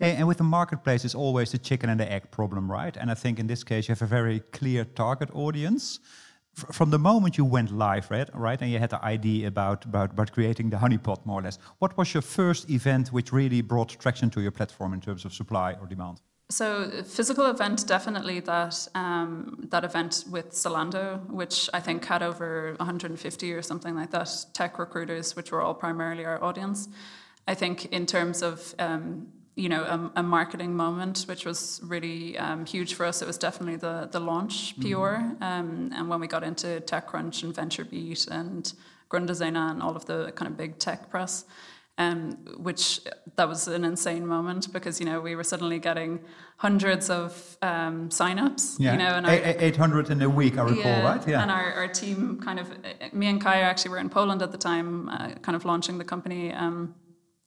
And 0.00 0.28
with 0.28 0.38
the 0.38 0.44
marketplace, 0.44 1.04
it's 1.04 1.14
always 1.14 1.52
the 1.52 1.58
chicken 1.58 1.90
and 1.90 1.98
the 1.98 2.10
egg 2.10 2.30
problem, 2.30 2.70
right? 2.70 2.96
And 2.96 3.10
I 3.10 3.14
think 3.14 3.38
in 3.38 3.46
this 3.46 3.64
case, 3.64 3.88
you 3.88 3.92
have 3.92 4.02
a 4.02 4.06
very 4.06 4.40
clear 4.52 4.84
target 4.84 5.30
audience. 5.32 6.00
From 6.54 6.90
the 6.90 6.98
moment 6.98 7.38
you 7.38 7.46
went 7.46 7.72
live, 7.72 8.10
right, 8.10 8.28
right, 8.34 8.60
and 8.60 8.70
you 8.70 8.78
had 8.78 8.90
the 8.90 9.02
idea 9.02 9.48
about, 9.48 9.86
about, 9.86 10.12
about 10.12 10.32
creating 10.32 10.68
the 10.68 10.76
honeypot, 10.76 11.24
more 11.24 11.40
or 11.40 11.42
less, 11.42 11.58
what 11.78 11.96
was 11.96 12.12
your 12.12 12.20
first 12.20 12.68
event 12.68 13.08
which 13.08 13.32
really 13.32 13.62
brought 13.62 13.88
traction 13.98 14.28
to 14.30 14.42
your 14.42 14.50
platform 14.50 14.92
in 14.92 15.00
terms 15.00 15.24
of 15.24 15.32
supply 15.32 15.72
or 15.80 15.86
demand? 15.86 16.20
So 16.52 16.90
physical 17.04 17.46
event, 17.46 17.86
definitely 17.86 18.40
that 18.40 18.86
um, 18.94 19.66
that 19.70 19.84
event 19.84 20.24
with 20.30 20.50
Zalando, 20.50 21.26
which 21.30 21.70
I 21.72 21.80
think 21.80 22.04
had 22.04 22.22
over 22.22 22.74
150 22.76 23.52
or 23.54 23.62
something 23.62 23.94
like 23.94 24.10
that 24.10 24.30
tech 24.52 24.78
recruiters, 24.78 25.34
which 25.34 25.50
were 25.50 25.62
all 25.62 25.72
primarily 25.72 26.26
our 26.26 26.42
audience. 26.44 26.88
I 27.48 27.54
think 27.54 27.86
in 27.86 28.04
terms 28.04 28.42
of 28.42 28.74
um, 28.78 29.28
you 29.54 29.68
know, 29.68 29.82
a, 29.82 30.20
a, 30.20 30.22
marketing 30.22 30.74
moment, 30.74 31.24
which 31.26 31.44
was 31.44 31.80
really 31.84 32.38
um, 32.38 32.64
huge 32.64 32.94
for 32.94 33.04
us. 33.04 33.20
It 33.20 33.26
was 33.26 33.38
definitely 33.38 33.76
the 33.76 34.08
the 34.10 34.20
launch 34.20 34.78
PR, 34.80 34.86
mm-hmm. 34.86 35.42
um, 35.42 35.90
and 35.94 36.08
when 36.08 36.20
we 36.20 36.26
got 36.26 36.42
into 36.42 36.82
TechCrunch 36.86 37.42
and 37.42 37.54
VentureBeat 37.54 38.30
and 38.30 38.72
Gründerszene 39.10 39.56
and 39.56 39.82
all 39.82 39.96
of 39.96 40.04
the 40.04 40.32
kind 40.32 40.50
of 40.50 40.56
big 40.56 40.78
tech 40.78 41.10
press, 41.10 41.44
um, 41.98 42.38
which 42.56 43.00
that 43.36 43.48
was 43.48 43.68
an 43.68 43.84
insane 43.84 44.26
moment 44.26 44.72
because 44.72 44.98
you 44.98 45.06
know 45.06 45.20
we 45.20 45.34
were 45.34 45.44
suddenly 45.44 45.78
getting 45.78 46.20
hundreds 46.56 47.10
of 47.10 47.56
um, 47.62 48.08
signups. 48.08 48.76
Yeah. 48.78 48.92
You 48.92 48.98
know, 48.98 49.14
and 49.16 49.26
eight 49.26 49.76
hundred 49.76 50.10
in 50.10 50.22
a 50.22 50.28
week, 50.28 50.58
I 50.58 50.62
recall, 50.62 50.76
yeah, 50.76 51.04
right? 51.04 51.28
Yeah. 51.28 51.42
And 51.42 51.50
our, 51.50 51.72
our 51.72 51.88
team 51.88 52.40
kind 52.40 52.58
of, 52.60 52.70
me 53.12 53.26
and 53.26 53.40
Kaya 53.40 53.62
actually 53.62 53.90
were 53.90 53.98
in 53.98 54.08
Poland 54.08 54.42
at 54.42 54.52
the 54.52 54.58
time, 54.58 55.08
uh, 55.08 55.32
kind 55.42 55.56
of 55.56 55.64
launching 55.64 55.98
the 55.98 56.04
company. 56.04 56.52
Um, 56.52 56.94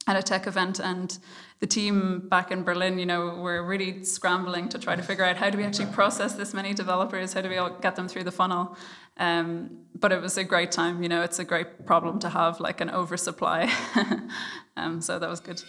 at 0.07 0.15
a 0.15 0.21
tech 0.21 0.45
event 0.45 0.79
and 0.79 1.17
the 1.61 1.67
team 1.67 2.27
back 2.29 2.51
in 2.51 2.63
Berlin, 2.63 2.99
you 2.99 3.05
know, 3.05 3.37
were 3.37 3.65
really 3.65 4.03
scrambling 4.03 4.69
to 4.69 4.77
try 4.77 4.95
to 4.95 5.01
figure 5.01 5.23
out 5.23 5.35
how 5.35 5.49
do 5.49 5.57
we 5.57 5.63
actually 5.63 5.87
process 5.87 6.33
this 6.33 6.53
many 6.53 6.73
developers, 6.73 7.33
how 7.33 7.41
do 7.41 7.49
we 7.49 7.57
all 7.57 7.71
get 7.81 7.95
them 7.95 8.07
through 8.07 8.23
the 8.23 8.31
funnel. 8.31 8.77
Um, 9.17 9.85
but 9.93 10.11
it 10.11 10.21
was 10.21 10.37
a 10.37 10.43
great 10.43 10.71
time, 10.71 11.01
you 11.01 11.09
know, 11.09 11.21
it's 11.21 11.39
a 11.39 11.45
great 11.45 11.85
problem 11.85 12.19
to 12.19 12.29
have 12.29 12.59
like 12.59 12.81
an 12.81 12.89
oversupply. 12.89 13.71
um, 14.77 15.01
so 15.01 15.19
that 15.19 15.29
was 15.29 15.39
good. 15.39 15.63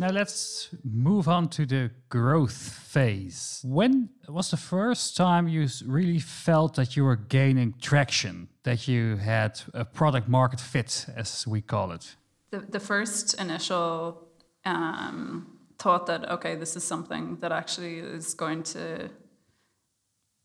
Now 0.00 0.08
let's 0.08 0.74
move 0.82 1.28
on 1.28 1.48
to 1.48 1.66
the 1.66 1.90
growth 2.08 2.56
phase. 2.56 3.60
When 3.62 4.08
was 4.26 4.50
the 4.50 4.56
first 4.56 5.14
time 5.14 5.46
you 5.46 5.68
really 5.84 6.18
felt 6.18 6.76
that 6.76 6.96
you 6.96 7.04
were 7.04 7.16
gaining 7.16 7.74
traction, 7.82 8.48
that 8.62 8.88
you 8.88 9.16
had 9.16 9.60
a 9.74 9.84
product 9.84 10.26
market 10.26 10.58
fit, 10.58 11.04
as 11.14 11.46
we 11.46 11.60
call 11.60 11.92
it? 11.92 12.16
The, 12.50 12.60
the 12.60 12.80
first 12.80 13.38
initial 13.38 14.26
um, 14.64 15.59
thought 15.80 16.06
that, 16.06 16.30
okay, 16.30 16.54
this 16.54 16.76
is 16.76 16.84
something 16.84 17.38
that 17.40 17.52
actually 17.52 17.98
is 17.98 18.34
going 18.34 18.62
to 18.62 19.10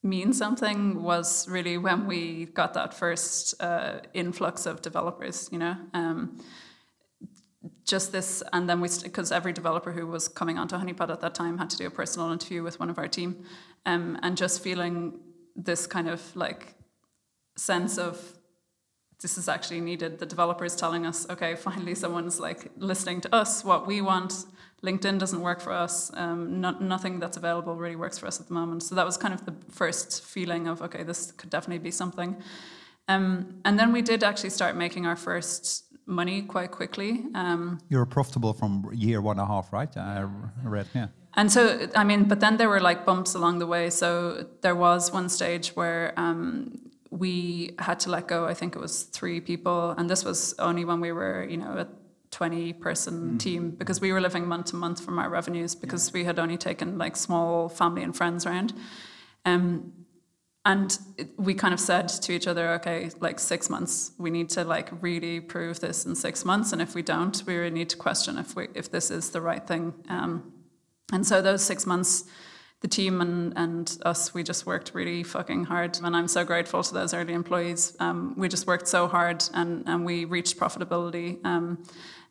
mean 0.01 0.33
something 0.33 1.03
was 1.03 1.47
really 1.47 1.77
when 1.77 2.07
we 2.07 2.45
got 2.45 2.73
that 2.73 2.93
first 2.93 3.61
uh, 3.61 3.99
influx 4.13 4.65
of 4.65 4.81
developers, 4.81 5.49
you 5.51 5.59
know. 5.59 5.75
Um, 5.93 6.39
just 7.83 8.11
this, 8.11 8.43
and 8.53 8.69
then 8.69 8.79
we, 8.81 8.89
because 9.03 9.31
every 9.31 9.53
developer 9.53 9.91
who 9.91 10.07
was 10.07 10.27
coming 10.27 10.57
onto 10.57 10.75
Honeypot 10.75 11.09
at 11.09 11.21
that 11.21 11.35
time 11.35 11.57
had 11.57 11.69
to 11.71 11.77
do 11.77 11.87
a 11.87 11.89
personal 11.89 12.31
interview 12.31 12.63
with 12.63 12.79
one 12.79 12.89
of 12.89 12.97
our 12.97 13.07
team, 13.07 13.45
um, 13.85 14.17
and 14.23 14.37
just 14.37 14.63
feeling 14.63 15.19
this 15.55 15.87
kind 15.87 16.07
of 16.07 16.35
like 16.35 16.75
sense 17.57 17.97
of 17.97 18.33
this 19.21 19.37
is 19.37 19.47
actually 19.47 19.81
needed. 19.81 20.19
The 20.19 20.25
developers 20.25 20.75
telling 20.75 21.05
us, 21.05 21.27
okay, 21.29 21.55
finally 21.55 21.95
someone's 21.95 22.39
like 22.39 22.71
listening 22.77 23.21
to 23.21 23.35
us, 23.35 23.63
what 23.63 23.87
we 23.87 24.01
want. 24.01 24.45
LinkedIn 24.85 25.17
doesn't 25.19 25.41
work 25.41 25.59
for 25.61 25.73
us. 25.85 26.11
Um, 26.13 26.61
not, 26.61 26.81
nothing 26.81 27.19
that's 27.19 27.37
available 27.37 27.75
really 27.75 27.95
works 27.95 28.17
for 28.19 28.27
us 28.27 28.39
at 28.41 28.47
the 28.47 28.53
moment. 28.53 28.83
So 28.83 28.95
that 28.95 29.05
was 29.05 29.17
kind 29.17 29.33
of 29.33 29.41
the 29.45 29.55
first 29.69 30.23
feeling 30.23 30.67
of, 30.67 30.81
okay, 30.81 31.03
this 31.03 31.31
could 31.31 31.49
definitely 31.49 31.83
be 31.83 31.91
something. 31.91 32.35
Um, 33.07 33.25
and 33.65 33.77
then 33.79 33.91
we 33.91 34.01
did 34.01 34.23
actually 34.23 34.51
start 34.51 34.75
making 34.75 35.05
our 35.05 35.15
first 35.15 35.85
money 36.05 36.41
quite 36.41 36.71
quickly. 36.71 37.11
Um, 37.33 37.79
you 37.89 37.97
were 37.97 38.05
profitable 38.05 38.53
from 38.53 38.89
year 38.93 39.21
one 39.21 39.39
and 39.39 39.49
a 39.49 39.53
half, 39.53 39.73
right? 39.73 39.95
I 39.97 40.25
read, 40.63 40.87
yeah. 40.93 41.07
And 41.37 41.51
so, 41.51 41.61
I 41.95 42.03
mean, 42.03 42.23
but 42.25 42.39
then 42.39 42.57
there 42.57 42.69
were 42.69 42.79
like 42.79 43.05
bumps 43.05 43.35
along 43.35 43.59
the 43.59 43.67
way. 43.67 43.89
So 43.89 44.45
there 44.61 44.75
was 44.75 45.11
one 45.11 45.29
stage 45.29 45.75
where 45.75 46.13
um, 46.17 46.79
we 47.09 47.71
had 47.79 47.99
to 48.01 48.09
let 48.09 48.27
go. 48.27 48.45
I 48.45 48.53
think 48.53 48.75
it 48.75 48.79
was 48.79 49.03
three 49.03 49.41
people, 49.41 49.91
and 49.97 50.09
this 50.09 50.23
was 50.23 50.55
only 50.59 50.85
when 50.85 50.99
we 51.01 51.11
were, 51.11 51.45
you 51.49 51.57
know, 51.57 51.85
a 52.35 52.37
twenty-person 52.37 53.35
mm. 53.35 53.39
team 53.39 53.71
because 53.71 54.01
we 54.01 54.11
were 54.11 54.21
living 54.21 54.47
month 54.47 54.67
to 54.67 54.75
month 54.75 55.03
from 55.03 55.19
our 55.19 55.29
revenues 55.29 55.75
because 55.75 56.09
yeah. 56.09 56.13
we 56.13 56.23
had 56.23 56.39
only 56.39 56.57
taken 56.57 56.97
like 56.97 57.15
small 57.15 57.69
family 57.69 58.03
and 58.03 58.15
friends 58.15 58.45
around. 58.45 58.73
Um, 59.45 59.93
and 60.65 60.97
we 61.37 61.53
kind 61.53 61.73
of 61.73 61.79
said 61.79 62.07
to 62.07 62.33
each 62.33 62.47
other 62.47 62.69
okay 62.73 63.11
like 63.19 63.39
six 63.39 63.69
months 63.69 64.11
we 64.17 64.31
need 64.31 64.49
to 64.49 64.63
like 64.63 64.89
really 65.01 65.39
prove 65.39 65.79
this 65.79 66.05
in 66.05 66.15
six 66.15 66.43
months 66.43 66.73
and 66.73 66.81
if 66.81 66.95
we 66.95 67.03
don't 67.03 67.43
we 67.45 67.55
really 67.55 67.69
need 67.69 67.89
to 67.89 67.97
question 67.97 68.37
if 68.37 68.55
we 68.55 68.67
if 68.73 68.89
this 68.91 69.11
is 69.11 69.29
the 69.29 69.39
right 69.39 69.67
thing 69.67 69.93
um, 70.09 70.51
and 71.13 71.25
so 71.25 71.41
those 71.41 71.63
six 71.63 71.85
months 71.85 72.23
the 72.81 72.87
team 72.87 73.21
and, 73.21 73.53
and 73.55 73.97
us 74.05 74.33
we 74.33 74.43
just 74.43 74.65
worked 74.65 74.91
really 74.93 75.23
fucking 75.23 75.65
hard 75.65 75.99
and 76.03 76.15
i'm 76.15 76.27
so 76.27 76.43
grateful 76.43 76.81
to 76.83 76.93
those 76.93 77.13
early 77.13 77.33
employees 77.33 77.95
um, 77.99 78.33
we 78.35 78.47
just 78.47 78.65
worked 78.67 78.87
so 78.87 79.07
hard 79.07 79.43
and, 79.53 79.83
and 79.87 80.03
we 80.03 80.25
reached 80.25 80.57
profitability 80.59 81.43
um, 81.45 81.83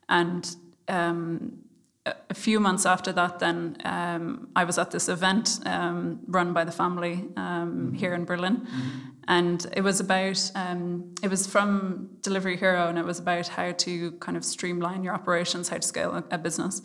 and 0.08 0.56
um, 0.88 1.64
a 2.06 2.34
few 2.34 2.60
months 2.60 2.84
after 2.84 3.12
that, 3.12 3.38
then 3.38 3.76
um, 3.84 4.48
I 4.54 4.64
was 4.64 4.78
at 4.78 4.90
this 4.90 5.08
event 5.08 5.60
um, 5.64 6.20
run 6.26 6.52
by 6.52 6.64
the 6.64 6.72
family 6.72 7.24
um, 7.36 7.42
mm-hmm. 7.86 7.92
here 7.94 8.14
in 8.14 8.24
Berlin, 8.24 8.58
mm-hmm. 8.58 8.98
and 9.28 9.66
it 9.74 9.80
was 9.80 10.00
about 10.00 10.50
um, 10.54 11.14
it 11.22 11.28
was 11.28 11.46
from 11.46 12.10
Delivery 12.20 12.56
Hero, 12.56 12.88
and 12.88 12.98
it 12.98 13.04
was 13.04 13.18
about 13.18 13.48
how 13.48 13.72
to 13.72 14.12
kind 14.12 14.36
of 14.36 14.44
streamline 14.44 15.02
your 15.02 15.14
operations, 15.14 15.68
how 15.70 15.76
to 15.76 15.82
scale 15.82 16.12
a, 16.14 16.24
a 16.30 16.38
business. 16.38 16.82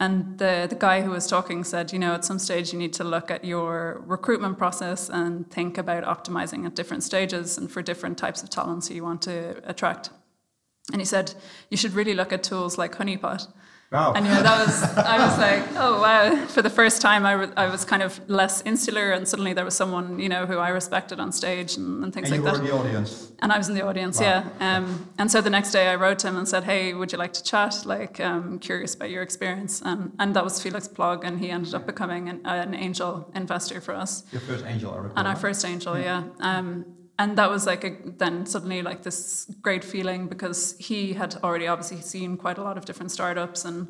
And 0.00 0.38
the 0.38 0.66
the 0.68 0.76
guy 0.76 1.02
who 1.02 1.10
was 1.10 1.26
talking 1.28 1.62
said, 1.62 1.92
you 1.92 1.98
know, 1.98 2.14
at 2.14 2.24
some 2.24 2.38
stage 2.38 2.72
you 2.72 2.78
need 2.78 2.92
to 2.94 3.04
look 3.04 3.30
at 3.30 3.44
your 3.44 4.02
recruitment 4.06 4.58
process 4.58 5.08
and 5.08 5.48
think 5.50 5.78
about 5.78 6.04
optimizing 6.04 6.66
at 6.66 6.74
different 6.74 7.04
stages 7.04 7.58
and 7.58 7.70
for 7.70 7.82
different 7.82 8.18
types 8.18 8.42
of 8.42 8.50
talents 8.50 8.90
you 8.90 9.04
want 9.04 9.22
to 9.22 9.60
attract. 9.68 10.10
And 10.92 11.00
he 11.00 11.04
said 11.04 11.34
you 11.70 11.76
should 11.76 11.92
really 11.92 12.14
look 12.14 12.32
at 12.32 12.42
tools 12.42 12.78
like 12.78 12.96
Honeypot 12.96 13.46
Wow. 13.90 14.12
And 14.12 14.26
you 14.26 14.32
know, 14.32 14.42
that 14.42 14.66
was, 14.66 14.82
I 14.98 15.26
was 15.26 15.38
like, 15.38 15.62
oh 15.76 16.02
wow. 16.02 16.46
For 16.48 16.60
the 16.60 16.68
first 16.68 17.00
time, 17.00 17.24
I, 17.24 17.48
I 17.56 17.70
was 17.70 17.86
kind 17.86 18.02
of 18.02 18.20
less 18.28 18.60
insular, 18.66 19.12
and 19.12 19.26
suddenly 19.26 19.54
there 19.54 19.64
was 19.64 19.74
someone, 19.74 20.18
you 20.18 20.28
know, 20.28 20.44
who 20.44 20.58
I 20.58 20.68
respected 20.68 21.18
on 21.18 21.32
stage 21.32 21.76
and, 21.76 22.04
and 22.04 22.12
things 22.12 22.30
and 22.30 22.44
like 22.44 22.52
that. 22.52 22.58
And 22.58 22.68
you 22.68 22.74
were 22.74 22.80
in 22.80 22.84
the 22.84 22.90
audience. 22.90 23.32
And 23.38 23.50
I 23.50 23.56
was 23.56 23.70
in 23.70 23.74
the 23.74 23.86
audience, 23.86 24.20
wow. 24.20 24.44
yeah. 24.60 24.76
Um, 24.76 25.08
and 25.16 25.30
so 25.30 25.40
the 25.40 25.48
next 25.48 25.70
day 25.70 25.88
I 25.88 25.94
wrote 25.94 26.18
to 26.18 26.28
him 26.28 26.36
and 26.36 26.46
said, 26.46 26.64
hey, 26.64 26.92
would 26.92 27.12
you 27.12 27.18
like 27.18 27.32
to 27.32 27.42
chat? 27.42 27.86
Like, 27.86 28.20
um, 28.20 28.58
curious 28.58 28.94
about 28.94 29.08
your 29.08 29.22
experience. 29.22 29.80
And, 29.82 30.12
and 30.18 30.36
that 30.36 30.44
was 30.44 30.62
Felix 30.62 30.86
Plog, 30.86 31.24
and 31.24 31.40
he 31.40 31.48
ended 31.50 31.72
up 31.72 31.86
becoming 31.86 32.28
an, 32.28 32.42
an 32.44 32.74
angel 32.74 33.30
investor 33.34 33.80
for 33.80 33.94
us. 33.94 34.22
Your 34.32 34.42
first 34.42 34.66
angel, 34.66 34.92
I 34.92 34.98
recall. 34.98 35.18
And 35.18 35.26
our 35.26 35.36
first 35.36 35.64
angel, 35.64 35.98
yeah. 35.98 36.24
yeah. 36.38 36.58
Um, 36.58 36.84
and 37.18 37.36
that 37.36 37.50
was 37.50 37.66
like 37.66 37.84
a, 37.84 37.96
then 38.16 38.46
suddenly 38.46 38.80
like 38.82 39.02
this 39.02 39.50
great 39.60 39.84
feeling 39.84 40.28
because 40.28 40.76
he 40.78 41.14
had 41.14 41.34
already 41.42 41.66
obviously 41.66 42.00
seen 42.00 42.36
quite 42.36 42.58
a 42.58 42.62
lot 42.62 42.78
of 42.78 42.84
different 42.84 43.10
startups 43.10 43.64
and 43.64 43.88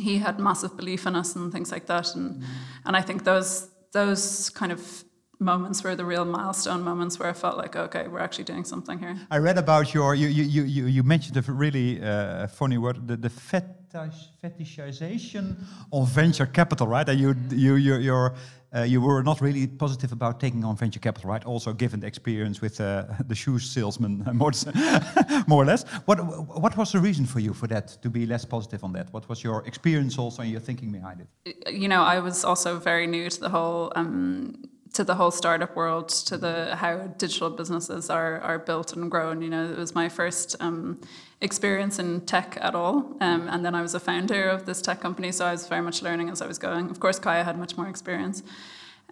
he 0.00 0.18
had 0.18 0.38
massive 0.38 0.76
belief 0.76 1.06
in 1.06 1.14
us 1.16 1.36
and 1.36 1.52
things 1.52 1.70
like 1.72 1.86
that. 1.86 2.14
And 2.14 2.42
mm. 2.42 2.44
and 2.84 2.96
I 2.96 3.00
think 3.00 3.24
those 3.24 3.68
those 3.92 4.50
kind 4.50 4.72
of 4.72 5.04
moments 5.40 5.84
were 5.84 5.94
the 5.94 6.04
real 6.04 6.24
milestone 6.24 6.82
moments 6.82 7.18
where 7.18 7.28
I 7.28 7.32
felt 7.32 7.56
like, 7.56 7.76
okay, 7.76 8.08
we're 8.08 8.18
actually 8.18 8.44
doing 8.44 8.64
something 8.64 8.98
here. 8.98 9.16
I 9.30 9.38
read 9.38 9.58
about 9.58 9.94
your 9.94 10.14
you 10.14 10.28
you 10.28 10.62
you 10.64 10.86
you 10.86 11.02
mentioned 11.02 11.36
a 11.36 11.52
really 11.52 12.02
uh, 12.02 12.48
funny 12.48 12.78
word, 12.78 13.06
the 13.06 13.16
the 13.16 13.30
fetish, 13.30 14.32
fetishization 14.42 15.56
of 15.92 16.08
venture 16.08 16.46
capital, 16.46 16.88
right? 16.88 17.08
And 17.08 17.20
you 17.20 17.34
you 17.50 17.74
you 17.76 17.96
you're 17.98 18.34
uh, 18.74 18.82
you 18.82 19.00
were 19.00 19.22
not 19.22 19.40
really 19.40 19.66
positive 19.66 20.12
about 20.12 20.40
taking 20.40 20.64
on 20.64 20.76
venture 20.76 21.00
capital, 21.00 21.30
right? 21.30 21.44
Also, 21.44 21.72
given 21.72 22.00
the 22.00 22.06
experience 22.06 22.60
with 22.60 22.80
uh, 22.80 23.04
the 23.26 23.34
shoes 23.34 23.70
salesman, 23.70 24.24
more, 24.34 25.62
or 25.62 25.64
less. 25.64 25.84
What 26.04 26.18
what 26.60 26.76
was 26.76 26.92
the 26.92 27.00
reason 27.00 27.26
for 27.26 27.40
you 27.40 27.54
for 27.54 27.66
that 27.68 28.02
to 28.02 28.10
be 28.10 28.26
less 28.26 28.44
positive 28.44 28.84
on 28.84 28.92
that? 28.92 29.12
What 29.12 29.28
was 29.28 29.42
your 29.42 29.66
experience 29.66 30.18
also 30.18 30.42
and 30.42 30.50
your 30.50 30.60
thinking 30.60 30.92
behind 30.92 31.20
it? 31.20 31.28
You 31.72 31.88
know, 31.88 32.02
I 32.02 32.20
was 32.20 32.44
also 32.44 32.78
very 32.78 33.06
new 33.06 33.30
to 33.30 33.40
the 33.40 33.48
whole. 33.48 33.92
Um, 33.96 34.54
to 34.92 35.04
the 35.04 35.14
whole 35.14 35.30
startup 35.30 35.76
world, 35.76 36.08
to 36.08 36.36
the 36.36 36.76
how 36.76 36.96
digital 37.18 37.50
businesses 37.50 38.10
are 38.10 38.40
are 38.40 38.58
built 38.58 38.92
and 38.92 39.10
grown. 39.10 39.42
You 39.42 39.50
know, 39.50 39.64
it 39.70 39.78
was 39.78 39.94
my 39.94 40.08
first 40.08 40.56
um, 40.60 41.00
experience 41.40 41.98
in 41.98 42.22
tech 42.22 42.58
at 42.60 42.74
all, 42.74 43.16
um, 43.20 43.48
and 43.48 43.64
then 43.64 43.74
I 43.74 43.82
was 43.82 43.94
a 43.94 44.00
founder 44.00 44.48
of 44.48 44.66
this 44.66 44.80
tech 44.82 45.00
company, 45.00 45.32
so 45.32 45.44
I 45.46 45.52
was 45.52 45.66
very 45.68 45.82
much 45.82 46.02
learning 46.02 46.30
as 46.30 46.42
I 46.42 46.46
was 46.46 46.58
going. 46.58 46.90
Of 46.90 47.00
course, 47.00 47.18
Kaya 47.18 47.44
had 47.44 47.58
much 47.58 47.76
more 47.76 47.88
experience. 47.88 48.42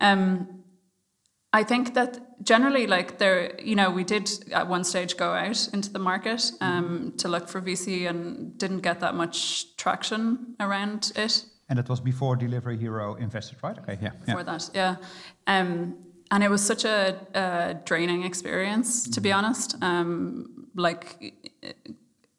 Um, 0.00 0.62
I 1.52 1.62
think 1.62 1.94
that 1.94 2.42
generally, 2.44 2.86
like 2.86 3.16
there, 3.16 3.58
you 3.60 3.74
know, 3.74 3.90
we 3.90 4.04
did 4.04 4.30
at 4.52 4.68
one 4.68 4.84
stage 4.84 5.16
go 5.16 5.32
out 5.32 5.68
into 5.72 5.90
the 5.90 5.98
market 5.98 6.52
um, 6.60 7.14
to 7.16 7.28
look 7.28 7.48
for 7.48 7.62
VC 7.62 8.08
and 8.08 8.58
didn't 8.58 8.80
get 8.80 9.00
that 9.00 9.14
much 9.14 9.74
traction 9.76 10.54
around 10.60 11.12
it. 11.16 11.44
And 11.68 11.78
it 11.78 11.88
was 11.88 12.00
before 12.00 12.36
Delivery 12.36 12.76
Hero 12.76 13.14
invested, 13.14 13.58
right? 13.62 13.76
Okay, 13.78 13.98
yeah. 14.00 14.10
Before 14.24 14.40
yeah. 14.40 14.42
that, 14.44 14.70
yeah. 14.74 14.96
Um, 15.46 15.96
and 16.30 16.42
it 16.42 16.50
was 16.50 16.64
such 16.64 16.84
a, 16.84 17.18
a 17.34 17.74
draining 17.84 18.22
experience, 18.24 19.08
to 19.10 19.20
be 19.20 19.30
mm-hmm. 19.30 19.38
honest. 19.38 19.76
Um, 19.82 20.68
like 20.74 21.34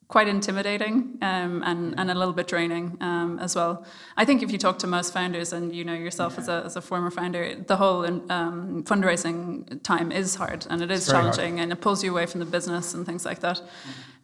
quite 0.08 0.26
intimidating 0.26 1.18
um, 1.20 1.62
and, 1.64 1.94
and 1.98 2.10
a 2.10 2.14
little 2.14 2.32
bit 2.32 2.48
draining 2.48 2.96
um, 3.02 3.38
as 3.40 3.54
well. 3.54 3.84
I 4.16 4.24
think 4.24 4.42
if 4.42 4.50
you 4.50 4.56
talk 4.56 4.78
to 4.78 4.86
most 4.86 5.12
founders, 5.12 5.52
and 5.52 5.74
you 5.74 5.84
know 5.84 5.94
yourself 5.94 6.34
yeah. 6.34 6.40
as, 6.40 6.48
a, 6.48 6.62
as 6.64 6.76
a 6.76 6.80
former 6.80 7.10
founder, 7.10 7.54
the 7.54 7.76
whole 7.76 8.06
um, 8.06 8.82
fundraising 8.84 9.82
time 9.82 10.10
is 10.10 10.34
hard 10.34 10.66
and 10.70 10.80
it 10.82 10.90
is 10.90 11.06
challenging 11.06 11.56
hard. 11.56 11.62
and 11.64 11.72
it 11.72 11.80
pulls 11.82 12.02
you 12.02 12.10
away 12.10 12.24
from 12.24 12.40
the 12.40 12.46
business 12.46 12.94
and 12.94 13.04
things 13.04 13.26
like 13.26 13.40
that. 13.40 13.60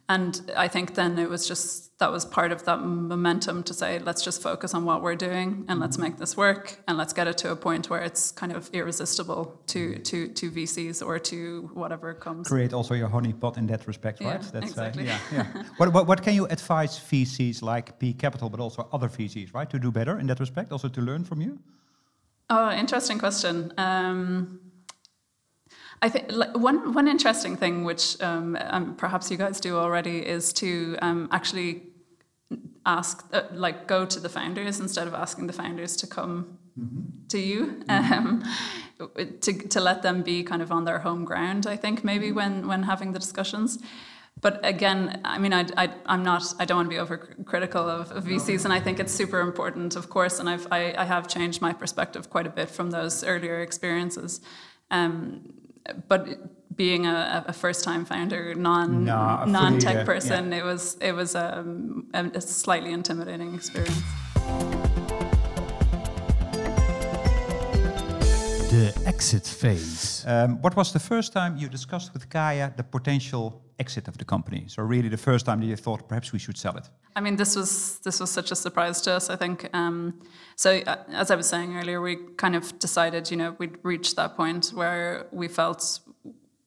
Mm-hmm. 0.09 0.21
And 0.47 0.51
I 0.55 0.67
think 0.67 0.95
then 0.95 1.17
it 1.17 1.29
was 1.29 1.47
just 1.47 1.97
that 1.99 2.11
was 2.11 2.25
part 2.25 2.51
of 2.51 2.65
that 2.65 2.81
momentum 2.81 3.63
to 3.63 3.73
say, 3.73 3.99
let's 3.99 4.21
just 4.21 4.41
focus 4.41 4.73
on 4.73 4.83
what 4.83 5.01
we're 5.01 5.15
doing 5.15 5.65
and 5.69 5.79
let's 5.79 5.97
make 5.97 6.17
this 6.17 6.35
work 6.35 6.77
and 6.87 6.97
let's 6.97 7.13
get 7.13 7.25
it 7.27 7.37
to 7.37 7.51
a 7.51 7.55
point 7.55 7.89
where 7.89 8.01
it's 8.01 8.31
kind 8.31 8.51
of 8.51 8.69
irresistible 8.73 9.61
to 9.67 9.99
to 9.99 10.27
to 10.27 10.51
VCs 10.51 11.05
or 11.05 11.19
to 11.19 11.69
whatever 11.73 12.13
comes. 12.13 12.47
Create 12.47 12.73
also 12.73 12.93
your 12.93 13.09
honeypot 13.09 13.57
in 13.57 13.65
that 13.67 13.87
respect, 13.87 14.21
right? 14.21 14.41
Yeah, 14.43 14.49
That's 14.51 14.69
exactly. 14.69 15.03
Uh, 15.03 15.17
yeah, 15.31 15.45
yeah. 15.55 15.63
what, 15.77 15.93
what 15.93 16.07
what 16.07 16.21
can 16.21 16.33
you 16.33 16.45
advise 16.47 16.99
VCs 16.99 17.61
like 17.61 17.97
Peak 17.99 18.19
Capital, 18.19 18.49
but 18.49 18.59
also 18.59 18.87
other 18.91 19.07
VCs, 19.07 19.53
right, 19.53 19.69
to 19.69 19.79
do 19.79 19.91
better 19.91 20.19
in 20.19 20.27
that 20.27 20.39
respect, 20.39 20.71
also 20.71 20.89
to 20.89 21.01
learn 21.01 21.23
from 21.23 21.41
you? 21.41 21.59
Oh, 22.49 22.69
interesting 22.71 23.17
question. 23.17 23.73
Um, 23.77 24.59
I 26.01 26.09
think 26.09 26.31
one 26.55 26.93
one 26.93 27.07
interesting 27.07 27.55
thing, 27.57 27.83
which 27.83 28.21
um, 28.21 28.57
um, 28.59 28.95
perhaps 28.95 29.31
you 29.31 29.37
guys 29.37 29.59
do 29.59 29.77
already, 29.77 30.19
is 30.19 30.53
to 30.53 30.97
um, 31.01 31.27
actually 31.31 31.83
ask, 32.85 33.25
uh, 33.33 33.43
like, 33.51 33.87
go 33.87 34.05
to 34.05 34.19
the 34.19 34.29
founders 34.29 34.79
instead 34.79 35.07
of 35.07 35.13
asking 35.13 35.47
the 35.47 35.53
founders 35.53 35.95
to 35.97 36.07
come 36.07 36.57
mm-hmm. 36.79 37.01
to 37.29 37.39
you, 37.39 37.83
mm-hmm. 37.87 39.39
to 39.39 39.53
to 39.53 39.79
let 39.79 40.01
them 40.01 40.21
be 40.21 40.43
kind 40.43 40.61
of 40.61 40.71
on 40.71 40.85
their 40.85 40.99
home 40.99 41.25
ground. 41.25 41.65
I 41.65 41.77
think 41.77 42.03
maybe 42.03 42.27
mm-hmm. 42.27 42.35
when 42.35 42.67
when 42.67 42.83
having 42.83 43.13
the 43.13 43.19
discussions. 43.19 43.79
But 44.41 44.59
again, 44.65 45.21
I 45.23 45.37
mean, 45.37 45.53
I, 45.53 45.65
I, 45.77 45.89
I'm 46.05 46.21
not, 46.21 46.43
I 46.59 46.65
don't 46.65 46.75
want 46.77 46.91
to 46.91 46.95
be 46.95 47.01
overcritical 47.01 47.87
of, 47.87 48.11
of 48.11 48.25
VCs, 48.25 48.65
and 48.65 48.73
I 48.73 48.81
think 48.81 48.99
it's 48.99 49.13
super 49.13 49.39
important, 49.39 49.95
of 49.95 50.09
course, 50.09 50.39
and 50.39 50.49
I've, 50.49 50.67
I, 50.71 50.93
I 50.97 51.05
have 51.05 51.29
changed 51.29 51.61
my 51.61 51.71
perspective 51.71 52.29
quite 52.29 52.45
a 52.45 52.49
bit 52.49 52.69
from 52.69 52.91
those 52.91 53.23
earlier 53.23 53.61
experiences. 53.61 54.41
Um, 54.91 55.53
but 56.07 56.75
being 56.75 57.05
a, 57.05 57.45
a 57.47 57.53
first-time 57.53 58.05
founder, 58.05 58.53
non 58.55 59.05
no, 59.05 59.45
non-tech 59.45 60.05
person, 60.05 60.51
yeah. 60.51 60.59
it 60.59 60.63
was 60.63 60.95
it 61.01 61.13
was 61.13 61.35
um, 61.35 62.07
a, 62.13 62.25
a 62.33 62.41
slightly 62.41 62.91
intimidating 62.91 63.53
experience. 63.55 64.03
Exit 69.15 69.47
phase. 69.47 70.25
Um, 70.27 70.61
what 70.61 70.75
was 70.75 70.91
the 70.91 70.99
first 70.99 71.31
time 71.31 71.55
you 71.57 71.69
discussed 71.69 72.13
with 72.13 72.29
Kaya 72.29 72.73
the 72.75 72.83
potential 72.83 73.61
exit 73.79 74.07
of 74.07 74.17
the 74.17 74.25
company? 74.25 74.65
So 74.67 74.83
really, 74.83 75.09
the 75.09 75.23
first 75.29 75.45
time 75.45 75.59
that 75.61 75.67
you 75.67 75.77
thought 75.77 76.09
perhaps 76.09 76.33
we 76.33 76.39
should 76.39 76.57
sell 76.57 76.75
it. 76.77 76.89
I 77.15 77.21
mean, 77.21 77.37
this 77.37 77.55
was 77.55 77.99
this 78.03 78.19
was 78.19 78.29
such 78.29 78.51
a 78.51 78.55
surprise 78.55 79.01
to 79.01 79.13
us. 79.13 79.29
I 79.29 79.37
think. 79.37 79.69
Um, 79.73 80.13
so 80.55 80.69
uh, 80.69 80.97
as 81.21 81.31
I 81.31 81.35
was 81.35 81.47
saying 81.47 81.77
earlier, 81.77 82.01
we 82.01 82.17
kind 82.37 82.55
of 82.55 82.77
decided, 82.79 83.31
you 83.31 83.37
know, 83.37 83.55
we'd 83.57 83.77
reached 83.83 84.15
that 84.15 84.35
point 84.35 84.71
where 84.73 85.27
we 85.31 85.47
felt 85.47 85.99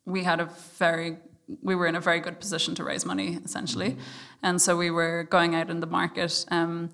we 0.04 0.24
had 0.24 0.40
a 0.40 0.48
very 0.78 1.16
we 1.62 1.74
were 1.74 1.86
in 1.86 1.96
a 1.96 2.00
very 2.00 2.20
good 2.20 2.38
position 2.40 2.74
to 2.74 2.84
raise 2.84 3.04
money 3.06 3.38
essentially, 3.44 3.90
mm-hmm. 3.90 4.46
and 4.46 4.60
so 4.60 4.76
we 4.76 4.90
were 4.90 5.26
going 5.30 5.54
out 5.54 5.68
in 5.70 5.80
the 5.80 5.86
market. 5.86 6.46
Um, 6.50 6.90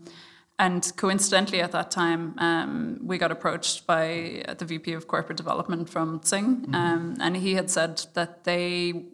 and 0.58 0.92
coincidentally, 0.96 1.60
at 1.60 1.72
that 1.72 1.90
time, 1.90 2.38
um, 2.38 3.00
we 3.02 3.18
got 3.18 3.32
approached 3.32 3.86
by 3.86 4.44
the 4.56 4.64
VP 4.64 4.92
of 4.92 5.08
Corporate 5.08 5.36
Development 5.36 5.88
from 5.88 6.20
Xing, 6.20 6.60
mm-hmm. 6.62 6.74
um, 6.74 7.16
and 7.20 7.36
he 7.36 7.54
had 7.54 7.70
said 7.70 8.06
that 8.14 8.44
they 8.44 9.06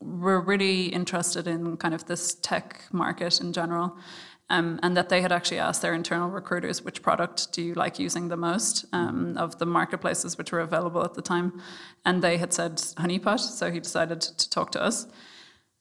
were 0.00 0.40
really 0.40 0.86
interested 0.86 1.46
in 1.46 1.76
kind 1.76 1.94
of 1.94 2.06
this 2.06 2.34
tech 2.34 2.82
market 2.92 3.40
in 3.40 3.52
general. 3.52 3.96
Um, 4.50 4.78
and 4.82 4.94
that 4.94 5.08
they 5.08 5.22
had 5.22 5.32
actually 5.32 5.58
asked 5.58 5.80
their 5.80 5.94
internal 5.94 6.28
recruiters 6.28 6.82
which 6.82 7.00
product 7.00 7.50
do 7.52 7.62
you 7.62 7.72
like 7.72 7.98
using 7.98 8.28
the 8.28 8.36
most 8.36 8.84
um, 8.92 9.38
of 9.38 9.58
the 9.58 9.64
marketplaces 9.64 10.36
which 10.36 10.52
were 10.52 10.60
available 10.60 11.02
at 11.02 11.14
the 11.14 11.22
time, 11.22 11.62
and 12.04 12.22
they 12.22 12.36
had 12.36 12.52
said 12.52 12.76
Honeypot, 12.76 13.40
so 13.40 13.70
he 13.70 13.80
decided 13.80 14.20
to 14.20 14.50
talk 14.50 14.70
to 14.72 14.82
us. 14.82 15.06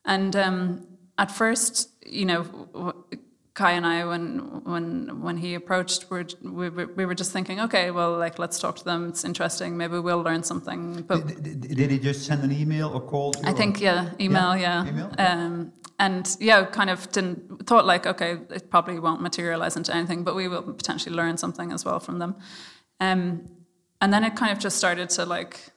And 0.06 0.34
um, 0.38 0.88
at 1.18 1.30
first, 1.30 1.90
you 2.06 2.26
know, 2.26 2.96
Kai 3.56 3.74
and 3.74 3.86
I, 3.86 4.04
when 4.06 4.40
when 4.64 5.22
when 5.22 5.38
he 5.38 5.54
approached, 5.54 6.08
we 6.10 6.70
we 6.70 6.86
we 6.86 7.06
were 7.06 7.14
just 7.14 7.32
thinking, 7.32 7.60
okay, 7.60 7.92
well, 7.92 8.18
like 8.18 8.40
let's 8.40 8.60
talk 8.60 8.76
to 8.78 8.84
them. 8.84 9.10
It's 9.10 9.24
interesting. 9.24 9.78
Maybe 9.78 10.00
we'll 10.00 10.24
learn 10.24 10.42
something. 10.44 11.04
But 11.04 11.28
did, 11.28 11.62
did, 11.62 11.76
did 11.76 11.92
he 11.92 12.00
just 12.00 12.26
send 12.26 12.44
an 12.44 12.52
email 12.52 12.90
or 12.90 13.02
call? 13.02 13.32
I 13.44 13.54
think 13.54 13.80
yeah, 13.80 14.10
email, 14.20 14.58
yeah. 14.58 14.84
yeah. 14.84 14.90
Email? 14.90 15.12
Um, 15.20 15.74
and 16.00 16.36
yeah, 16.40 16.66
kind 16.66 16.90
of 16.90 17.12
didn't 17.12 17.68
thought 17.68 17.86
like, 17.86 18.08
okay, 18.08 18.40
it 18.50 18.72
probably 18.72 18.98
won't 18.98 19.22
materialize 19.22 19.78
into 19.78 19.96
anything, 19.96 20.24
but 20.24 20.36
we 20.36 20.48
will 20.48 20.64
potentially 20.64 21.16
learn 21.16 21.38
something 21.38 21.72
as 21.72 21.86
well 21.86 22.00
from 22.00 22.18
them. 22.18 22.36
Um, 23.00 23.50
and 24.02 24.12
then 24.12 24.24
it 24.24 24.36
kind 24.36 24.52
of 24.52 24.58
just 24.58 24.78
started 24.78 25.10
to 25.12 25.26
like 25.26 25.70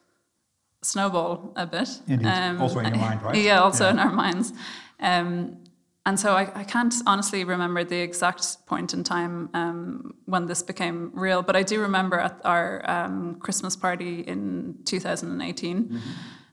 snowball 0.83 1.53
a 1.57 1.67
bit. 1.67 1.89
Indeed. 2.09 2.27
Um, 2.27 2.63
also 2.63 2.79
in 2.79 2.95
your 2.95 2.97
mind, 2.97 3.23
right? 3.23 3.37
Yeah, 3.49 3.61
also 3.61 3.85
yeah. 3.85 3.91
in 3.91 3.99
our 3.99 4.13
minds. 4.13 4.53
Um, 4.99 5.59
and 6.07 6.19
so 6.21 6.35
I, 6.35 6.49
I, 6.55 6.63
can't 6.63 6.95
honestly 7.05 7.43
remember 7.43 7.83
the 7.83 7.99
exact 7.99 8.65
point 8.67 8.95
in 8.95 9.03
time 9.03 9.51
um, 9.55 10.15
when 10.27 10.47
this 10.47 10.63
became 10.63 11.11
real, 11.13 11.43
but 11.43 11.57
I 11.57 11.65
do 11.65 11.81
remember 11.81 12.17
at 12.21 12.41
our 12.45 12.89
um, 12.89 13.41
Christmas 13.41 13.75
party 13.75 14.21
in 14.21 14.77
2018, 14.85 15.85
mm-hmm. 15.85 15.99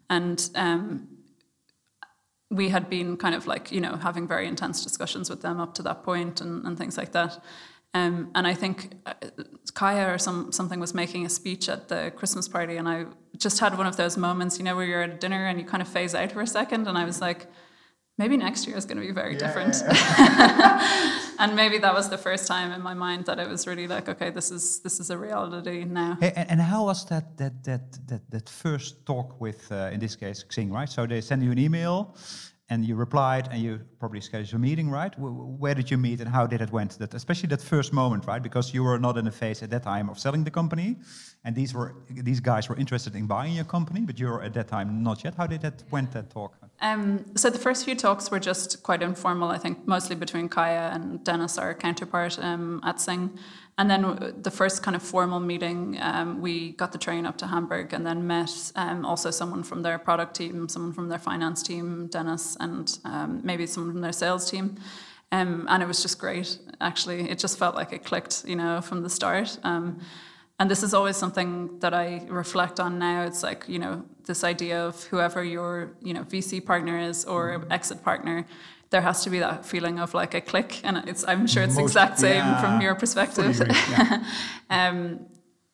and 0.09 0.49
um, 0.55 1.07
we 2.49 2.69
had 2.69 2.89
been 2.89 3.15
kind 3.15 3.35
of 3.35 3.45
like 3.45 3.71
you 3.71 3.79
know 3.79 3.95
having 3.95 4.27
very 4.27 4.47
intense 4.47 4.83
discussions 4.83 5.29
with 5.29 5.43
them 5.43 5.59
up 5.59 5.75
to 5.75 5.83
that 5.83 6.03
point 6.03 6.41
and, 6.41 6.65
and 6.65 6.75
things 6.75 6.97
like 6.97 7.11
that. 7.11 7.39
Um, 7.93 8.31
and 8.33 8.47
I 8.47 8.55
think 8.55 8.95
uh, 9.05 9.13
Kaya 9.75 10.11
or 10.11 10.17
some 10.17 10.51
something 10.51 10.79
was 10.79 10.95
making 10.95 11.27
a 11.27 11.29
speech 11.29 11.69
at 11.69 11.89
the 11.89 12.11
Christmas 12.15 12.47
party, 12.47 12.77
and 12.77 12.89
I 12.89 13.05
just 13.37 13.59
had 13.59 13.77
one 13.77 13.85
of 13.85 13.97
those 13.97 14.17
moments, 14.17 14.57
you 14.57 14.63
know, 14.63 14.75
where 14.75 14.85
you're 14.85 15.03
at 15.03 15.19
dinner 15.19 15.45
and 15.45 15.59
you 15.59 15.65
kind 15.65 15.83
of 15.83 15.87
phase 15.87 16.15
out 16.15 16.31
for 16.31 16.41
a 16.41 16.47
second, 16.47 16.87
and 16.87 16.97
I 16.97 17.05
was 17.05 17.21
like 17.21 17.45
maybe 18.17 18.37
next 18.37 18.67
year 18.67 18.77
is 18.77 18.85
going 18.85 18.97
to 18.97 19.05
be 19.05 19.11
very 19.11 19.33
yeah, 19.33 19.39
different. 19.39 19.75
Yeah. 19.81 21.29
and 21.39 21.55
maybe 21.55 21.77
that 21.79 21.93
was 21.93 22.09
the 22.09 22.17
first 22.17 22.47
time 22.47 22.71
in 22.71 22.81
my 22.81 22.93
mind 22.93 23.25
that 23.25 23.39
it 23.39 23.49
was 23.49 23.67
really 23.67 23.87
like, 23.87 24.07
okay, 24.09 24.29
this 24.29 24.51
is 24.51 24.79
this 24.81 24.99
is 24.99 25.09
a 25.09 25.17
reality 25.17 25.83
now. 25.85 26.17
Hey, 26.19 26.33
and, 26.35 26.51
and, 26.51 26.61
how 26.61 26.85
was 26.85 27.05
that 27.05 27.37
that 27.37 27.63
that 27.63 28.07
that 28.07 28.21
that 28.29 28.49
first 28.49 29.05
talk 29.05 29.39
with, 29.41 29.71
uh, 29.71 29.89
in 29.93 29.99
this 29.99 30.15
case, 30.15 30.43
Xing, 30.49 30.71
right? 30.71 30.89
So 30.89 31.05
they 31.05 31.21
send 31.21 31.43
you 31.43 31.51
an 31.51 31.59
email. 31.59 32.15
And 32.69 32.85
you 32.85 32.95
replied, 32.95 33.49
and 33.51 33.61
you 33.61 33.81
probably 33.99 34.21
scheduled 34.21 34.53
a 34.53 34.57
meeting, 34.57 34.89
right? 34.89 35.13
Where 35.19 35.75
did 35.75 35.91
you 35.91 35.97
meet, 35.97 36.21
and 36.21 36.29
how 36.29 36.47
did 36.47 36.61
it 36.61 36.71
went? 36.71 36.97
That 36.97 37.13
especially 37.13 37.49
that 37.49 37.61
first 37.61 37.91
moment, 37.91 38.25
right? 38.25 38.41
Because 38.41 38.73
you 38.73 38.83
were 38.83 38.97
not 38.97 39.17
in 39.17 39.25
the 39.25 39.31
phase 39.31 39.61
at 39.61 39.69
that 39.71 39.83
time 39.83 40.09
of 40.09 40.17
selling 40.17 40.45
the 40.45 40.51
company, 40.51 40.95
and 41.43 41.53
these 41.55 41.73
were 41.73 41.93
these 42.09 42.39
guys 42.39 42.69
were 42.69 42.77
interested 42.77 43.15
in 43.15 43.27
buying 43.27 43.53
your 43.53 43.65
company, 43.65 44.01
but 44.01 44.17
you 44.17 44.27
were 44.27 44.41
at 44.41 44.53
that 44.53 44.69
time 44.69 45.03
not 45.03 45.23
yet. 45.25 45.35
How 45.35 45.45
did 45.45 45.61
that 45.61 45.83
went 45.91 46.11
that 46.13 46.29
talk? 46.29 46.55
Um, 46.79 47.25
so 47.35 47.49
the 47.49 47.59
first 47.59 47.85
few 47.85 47.95
talks 47.95 48.31
were 48.31 48.39
just 48.39 48.81
quite 48.81 49.01
informal, 49.01 49.49
I 49.49 49.57
think, 49.57 49.85
mostly 49.87 50.15
between 50.15 50.49
Kaya 50.49 50.91
and 50.93 51.23
Dennis, 51.23 51.57
our 51.57 51.73
counterpart 51.73 52.39
um, 52.39 52.81
at 52.83 52.97
Xing. 52.97 53.37
And 53.77 53.89
then 53.89 54.33
the 54.41 54.51
first 54.51 54.83
kind 54.83 54.95
of 54.95 55.01
formal 55.01 55.39
meeting, 55.39 55.97
um, 55.99 56.41
we 56.41 56.73
got 56.73 56.91
the 56.91 56.99
train 56.99 57.25
up 57.25 57.37
to 57.37 57.47
Hamburg 57.47 57.93
and 57.93 58.05
then 58.05 58.27
met 58.27 58.71
um, 58.75 59.03
also 59.03 59.31
someone 59.31 59.63
from 59.63 59.81
their 59.81 59.97
product 59.97 60.35
team, 60.35 60.69
someone 60.69 60.93
from 60.93 61.09
their 61.09 61.17
finance 61.17 61.63
team, 61.63 62.07
Dennis, 62.07 62.55
and 62.59 62.99
um, 63.03 63.41
maybe 63.43 63.65
someone 63.65 63.93
from 63.93 64.01
their 64.01 64.11
sales 64.11 64.49
team. 64.49 64.75
Um, 65.31 65.65
and 65.67 65.81
it 65.81 65.87
was 65.87 66.03
just 66.03 66.19
great, 66.19 66.59
actually. 66.79 67.27
It 67.27 67.39
just 67.39 67.57
felt 67.57 67.73
like 67.73 67.91
it 67.91 68.05
clicked, 68.05 68.45
you 68.45 68.55
know, 68.55 68.79
from 68.81 69.01
the 69.01 69.09
start. 69.09 69.57
Um, 69.63 69.99
and 70.59 70.69
this 70.69 70.83
is 70.83 70.93
always 70.93 71.17
something 71.17 71.79
that 71.79 71.95
I 71.95 72.25
reflect 72.29 72.79
on 72.79 72.99
now. 72.99 73.23
It's 73.23 73.41
like, 73.41 73.65
you 73.67 73.79
know, 73.79 74.05
this 74.25 74.43
idea 74.43 74.85
of 74.85 75.03
whoever 75.05 75.43
your, 75.43 75.93
you 76.01 76.13
know, 76.13 76.23
VC 76.23 76.63
partner 76.63 76.99
is 76.99 77.25
or 77.25 77.57
mm-hmm. 77.57 77.71
exit 77.71 78.03
partner, 78.03 78.45
there 78.93 79.01
has 79.01 79.23
to 79.23 79.29
be 79.31 79.39
that 79.39 79.65
feeling 79.65 79.99
of 79.99 80.13
like 80.13 80.35
a 80.35 80.41
click. 80.41 80.79
And 80.83 80.97
it's 81.09 81.23
I'm 81.27 81.47
sure 81.47 81.63
it's 81.63 81.75
Most, 81.75 81.89
exact 81.89 82.19
same 82.19 82.45
yeah, 82.45 82.61
from 82.61 82.79
your 82.79 82.95
perspective. 82.95 83.59
Agree, 83.59 83.75
yeah. 83.89 84.23
um, 84.69 85.25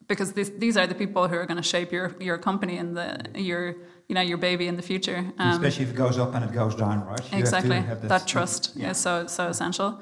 because 0.07 0.31
these, 0.31 0.51
these 0.57 0.77
are 0.77 0.87
the 0.87 0.95
people 0.95 1.27
who 1.27 1.35
are 1.35 1.45
going 1.45 1.61
to 1.65 1.69
shape 1.75 1.91
your, 1.91 2.15
your 2.19 2.37
company 2.37 2.77
and 2.77 2.95
the 2.97 3.07
your 3.35 3.75
you 4.07 4.15
know 4.15 4.21
your 4.31 4.37
baby 4.37 4.65
in 4.67 4.77
the 4.77 4.81
future. 4.81 5.19
Um, 5.37 5.51
Especially 5.51 5.83
if 5.83 5.91
it 5.91 5.97
goes 5.97 6.17
up 6.17 6.33
and 6.33 6.45
it 6.45 6.53
goes 6.53 6.75
down, 6.75 7.05
right? 7.05 7.25
You 7.33 7.39
exactly. 7.39 7.83
that 8.13 8.25
trust 8.25 8.71
yeah. 8.75 8.91
is 8.91 8.97
so 8.97 9.27
so 9.27 9.47
essential. 9.47 10.01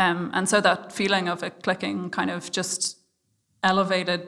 Um, 0.00 0.30
and 0.34 0.48
so 0.48 0.60
that 0.60 0.92
feeling 0.92 1.28
of 1.28 1.42
it 1.44 1.62
clicking 1.62 2.10
kind 2.10 2.30
of 2.30 2.50
just 2.50 2.98
elevated 3.62 4.24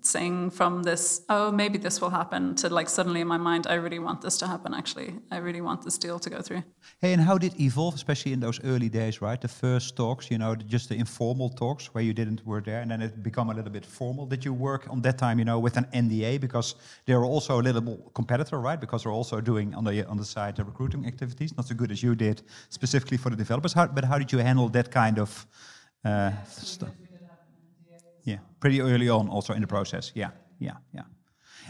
Xing 0.00 0.52
from 0.52 0.82
this, 0.82 1.22
oh, 1.28 1.50
maybe 1.50 1.78
this 1.78 2.00
will 2.00 2.10
happen, 2.10 2.54
to 2.56 2.68
like 2.68 2.88
suddenly 2.88 3.20
in 3.20 3.28
my 3.28 3.36
mind, 3.36 3.66
I 3.66 3.74
really 3.74 3.98
want 3.98 4.20
this 4.20 4.38
to 4.38 4.46
happen, 4.46 4.74
actually. 4.74 5.14
I 5.30 5.38
really 5.38 5.60
want 5.60 5.82
this 5.82 5.98
deal 5.98 6.18
to 6.18 6.30
go 6.30 6.40
through. 6.40 6.62
Hey, 7.00 7.12
and 7.12 7.22
how 7.22 7.38
did 7.38 7.54
it 7.54 7.60
evolve, 7.60 7.94
especially 7.94 8.32
in 8.32 8.40
those 8.40 8.62
early 8.64 8.88
days, 8.88 9.20
right? 9.20 9.40
The 9.40 9.48
first 9.48 9.96
talks, 9.96 10.30
you 10.30 10.38
know, 10.38 10.54
just 10.54 10.88
the 10.88 10.96
informal 10.96 11.50
talks 11.50 11.94
where 11.94 12.04
you 12.04 12.12
didn't 12.12 12.44
work 12.46 12.64
there, 12.64 12.80
and 12.80 12.90
then 12.90 13.02
it 13.02 13.22
become 13.22 13.50
a 13.50 13.54
little 13.54 13.70
bit 13.70 13.84
formal. 13.84 14.26
Did 14.26 14.44
you 14.44 14.52
work 14.52 14.86
on 14.90 15.02
that 15.02 15.18
time, 15.18 15.38
you 15.38 15.44
know, 15.44 15.58
with 15.58 15.76
an 15.76 15.86
NDA 15.92 16.40
because 16.40 16.74
they're 17.06 17.24
also 17.24 17.60
a 17.60 17.62
little 17.62 17.82
more 17.82 17.98
competitor, 18.14 18.58
right? 18.60 18.80
Because 18.80 19.02
they're 19.02 19.12
also 19.12 19.40
doing 19.40 19.74
on 19.74 19.84
the 19.84 20.06
on 20.06 20.16
the 20.16 20.24
side 20.24 20.56
the 20.56 20.64
recruiting 20.64 21.06
activities, 21.06 21.56
not 21.56 21.66
so 21.66 21.74
good 21.74 21.90
as 21.90 22.02
you 22.02 22.14
did 22.14 22.42
specifically 22.68 23.16
for 23.16 23.30
the 23.30 23.36
developers. 23.36 23.72
How, 23.72 23.86
but 23.86 24.04
how 24.04 24.18
did 24.18 24.32
you 24.32 24.38
handle 24.38 24.68
that 24.70 24.90
kind 24.90 25.18
of 25.18 25.46
uh, 26.04 26.32
stuff? 26.46 26.90
Yeah, 28.28 28.38
pretty 28.60 28.80
early 28.80 29.08
on, 29.08 29.28
also 29.28 29.54
in 29.54 29.60
the 29.60 29.66
process. 29.66 30.12
Yeah, 30.14 30.30
yeah, 30.58 30.76
yeah. 30.92 31.04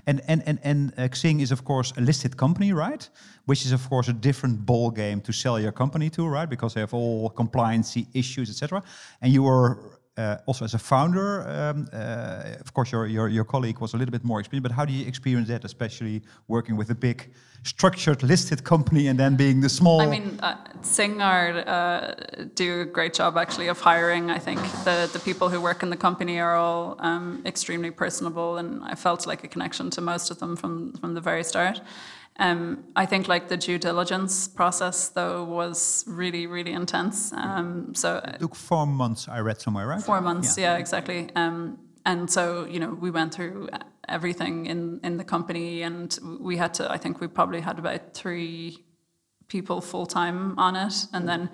And 0.07 0.21
and 0.29 0.43
and 0.47 0.59
and 0.63 0.93
uh, 0.97 1.09
Xing 1.09 1.41
is 1.41 1.53
of 1.53 1.63
course 1.65 1.93
a 1.97 2.01
listed 2.01 2.37
company, 2.37 2.73
right? 2.73 3.11
Which 3.47 3.65
is 3.65 3.73
of 3.73 3.89
course 3.89 4.11
a 4.11 4.13
different 4.13 4.67
ball 4.67 4.91
game 4.91 5.21
to 5.21 5.33
sell 5.33 5.61
your 5.61 5.73
company 5.73 6.11
to, 6.11 6.27
right? 6.27 6.49
Because 6.51 6.75
they 6.75 6.81
have 6.81 6.95
all 6.95 7.31
compliance 7.31 7.97
issues, 8.13 8.51
etc. 8.51 8.83
And 9.21 9.33
you 9.33 9.45
were 9.45 9.79
uh, 10.19 10.37
also 10.47 10.65
as 10.65 10.75
a 10.75 10.79
founder, 10.79 11.49
um, 11.49 11.87
uh, 11.93 12.61
of 12.61 12.73
course, 12.75 12.91
your, 12.91 13.07
your, 13.07 13.29
your 13.29 13.45
colleague 13.45 13.79
was 13.81 13.95
a 13.95 13.97
little 13.97 14.11
bit 14.11 14.25
more 14.25 14.41
experienced, 14.41 14.69
but 14.69 14.73
how 14.73 14.85
do 14.85 14.93
you 14.93 15.07
experience 15.07 15.49
that, 15.49 15.65
especially 15.65 16.23
working 16.49 16.77
with 16.77 16.91
a 16.91 16.95
big 16.95 17.31
structured 17.63 18.23
listed 18.23 18.65
company 18.65 19.09
and 19.09 19.19
then 19.19 19.37
being 19.37 19.61
the 19.61 19.69
small? 19.69 20.01
I 20.01 20.07
mean, 20.07 20.39
uh, 20.43 20.57
Singar 20.83 21.65
uh, 21.67 22.45
do 22.55 22.83
a 22.83 22.85
great 22.85 23.15
job 23.15 23.37
actually 23.37 23.69
of 23.69 23.81
hiring. 23.81 24.31
I 24.31 24.39
think 24.39 24.61
the, 24.85 25.09
the 25.13 25.19
people 25.19 25.49
who 25.49 25.61
work 25.61 25.83
in 25.83 25.91
the 25.91 25.97
company 25.97 26.41
are 26.41 26.57
all 26.57 26.97
um, 27.01 27.43
extremely 27.45 27.91
personable, 27.91 28.57
and 28.59 28.83
I 28.85 28.95
felt 28.95 29.27
like 29.27 29.45
a 29.45 29.49
connection 29.49 29.91
to 29.91 30.01
most 30.01 30.31
of 30.31 30.39
them 30.39 30.57
from, 30.57 30.93
from 30.95 31.15
the 31.15 31.21
very 31.21 31.45
start. 31.45 31.81
Um, 32.41 32.85
I 32.95 33.05
think 33.05 33.27
like 33.27 33.49
the 33.49 33.57
due 33.57 33.79
diligence 33.79 34.47
process 34.47 35.09
though 35.09 35.43
was 35.43 36.05
really 36.07 36.47
really 36.47 36.73
intense. 36.73 37.33
Um, 37.33 37.95
so 37.97 38.21
it 38.25 38.39
took 38.39 38.55
four 38.55 38.87
months. 38.87 39.27
I 39.29 39.41
read 39.41 39.61
somewhere, 39.61 39.89
right? 39.89 40.01
Four 40.01 40.21
months, 40.21 40.57
yeah, 40.57 40.75
yeah 40.75 40.79
exactly. 40.79 41.31
Um, 41.35 41.79
and 42.07 42.31
so 42.31 42.65
you 42.65 42.79
know 42.79 42.91
we 42.91 43.11
went 43.11 43.35
through 43.35 43.69
everything 44.09 44.67
in 44.67 45.01
in 45.03 45.17
the 45.17 45.25
company, 45.25 45.83
and 45.83 46.19
we 46.41 46.57
had 46.57 46.75
to. 46.75 46.91
I 46.91 46.99
think 46.99 47.21
we 47.21 47.29
probably 47.29 47.61
had 47.61 47.79
about 47.79 48.15
three 48.15 48.85
people 49.49 49.81
full 49.81 50.07
time 50.07 50.59
on 50.59 50.77
it, 50.77 51.07
and 51.13 51.29
then 51.29 51.51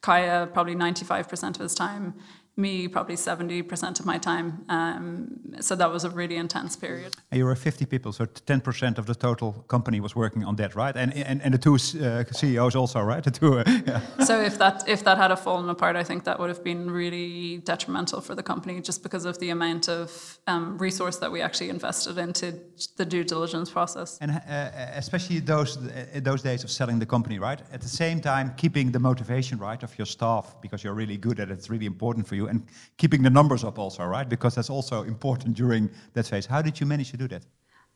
Kaya 0.00 0.48
probably 0.52 0.74
ninety 0.74 1.04
five 1.04 1.28
percent 1.28 1.56
of 1.56 1.62
his 1.62 1.74
time 1.74 2.14
me 2.58 2.88
probably 2.88 3.14
70% 3.14 4.00
of 4.00 4.06
my 4.06 4.18
time. 4.18 4.64
Um, 4.68 5.38
so 5.60 5.76
that 5.76 5.90
was 5.90 6.04
a 6.04 6.10
really 6.10 6.36
intense 6.36 6.76
period. 6.76 7.14
And 7.30 7.38
you 7.38 7.44
were 7.44 7.54
50 7.54 7.86
people, 7.86 8.12
so 8.12 8.26
10% 8.26 8.98
of 8.98 9.06
the 9.06 9.14
total 9.14 9.52
company 9.68 10.00
was 10.00 10.16
working 10.16 10.44
on 10.44 10.56
that, 10.56 10.74
right? 10.74 10.96
And 10.96 11.14
and, 11.14 11.42
and 11.42 11.54
the 11.54 11.58
two 11.58 11.74
uh, 11.74 12.24
CEOs 12.24 12.74
also, 12.74 13.00
right? 13.00 13.24
The 13.28 13.30
two. 13.30 13.58
Uh, 13.58 13.64
yeah. 13.86 14.24
So 14.24 14.40
if 14.40 14.56
that 14.58 14.88
if 14.88 15.04
that 15.04 15.18
had 15.18 15.34
fallen 15.38 15.68
apart, 15.68 15.96
I 15.96 16.04
think 16.04 16.24
that 16.24 16.38
would 16.38 16.48
have 16.48 16.64
been 16.64 16.90
really 16.90 17.58
detrimental 17.58 18.20
for 18.20 18.34
the 18.34 18.42
company, 18.42 18.80
just 18.80 19.02
because 19.02 19.26
of 19.26 19.38
the 19.38 19.50
amount 19.50 19.88
of 19.88 20.38
um, 20.46 20.78
resource 20.78 21.18
that 21.18 21.30
we 21.30 21.42
actually 21.42 21.68
invested 21.68 22.16
into 22.18 22.54
the 22.96 23.04
due 23.04 23.24
diligence 23.24 23.70
process. 23.70 24.18
And 24.20 24.30
uh, 24.30 24.70
especially 24.96 25.40
those 25.40 25.76
uh, 25.76 26.20
those 26.22 26.42
days 26.42 26.64
of 26.64 26.70
selling 26.70 26.98
the 26.98 27.06
company, 27.06 27.38
right? 27.38 27.60
At 27.72 27.80
the 27.80 27.88
same 27.88 28.20
time, 28.20 28.54
keeping 28.56 28.92
the 28.92 28.98
motivation, 28.98 29.58
right, 29.58 29.82
of 29.82 29.98
your 29.98 30.06
staff, 30.06 30.56
because 30.62 30.82
you're 30.82 30.96
really 30.96 31.18
good 31.18 31.38
at 31.40 31.50
it. 31.50 31.58
It's 31.58 31.68
really 31.70 31.86
important 31.86 32.26
for 32.26 32.36
you 32.36 32.47
and 32.48 32.66
keeping 32.96 33.22
the 33.22 33.30
numbers 33.30 33.64
up 33.64 33.78
also, 33.78 34.04
right? 34.04 34.28
Because 34.28 34.54
that's 34.54 34.70
also 34.70 35.02
important 35.02 35.56
during 35.56 35.90
that 36.14 36.26
phase. 36.26 36.46
How 36.46 36.62
did 36.62 36.80
you 36.80 36.86
manage 36.86 37.10
to 37.10 37.16
do 37.16 37.28
that? 37.28 37.44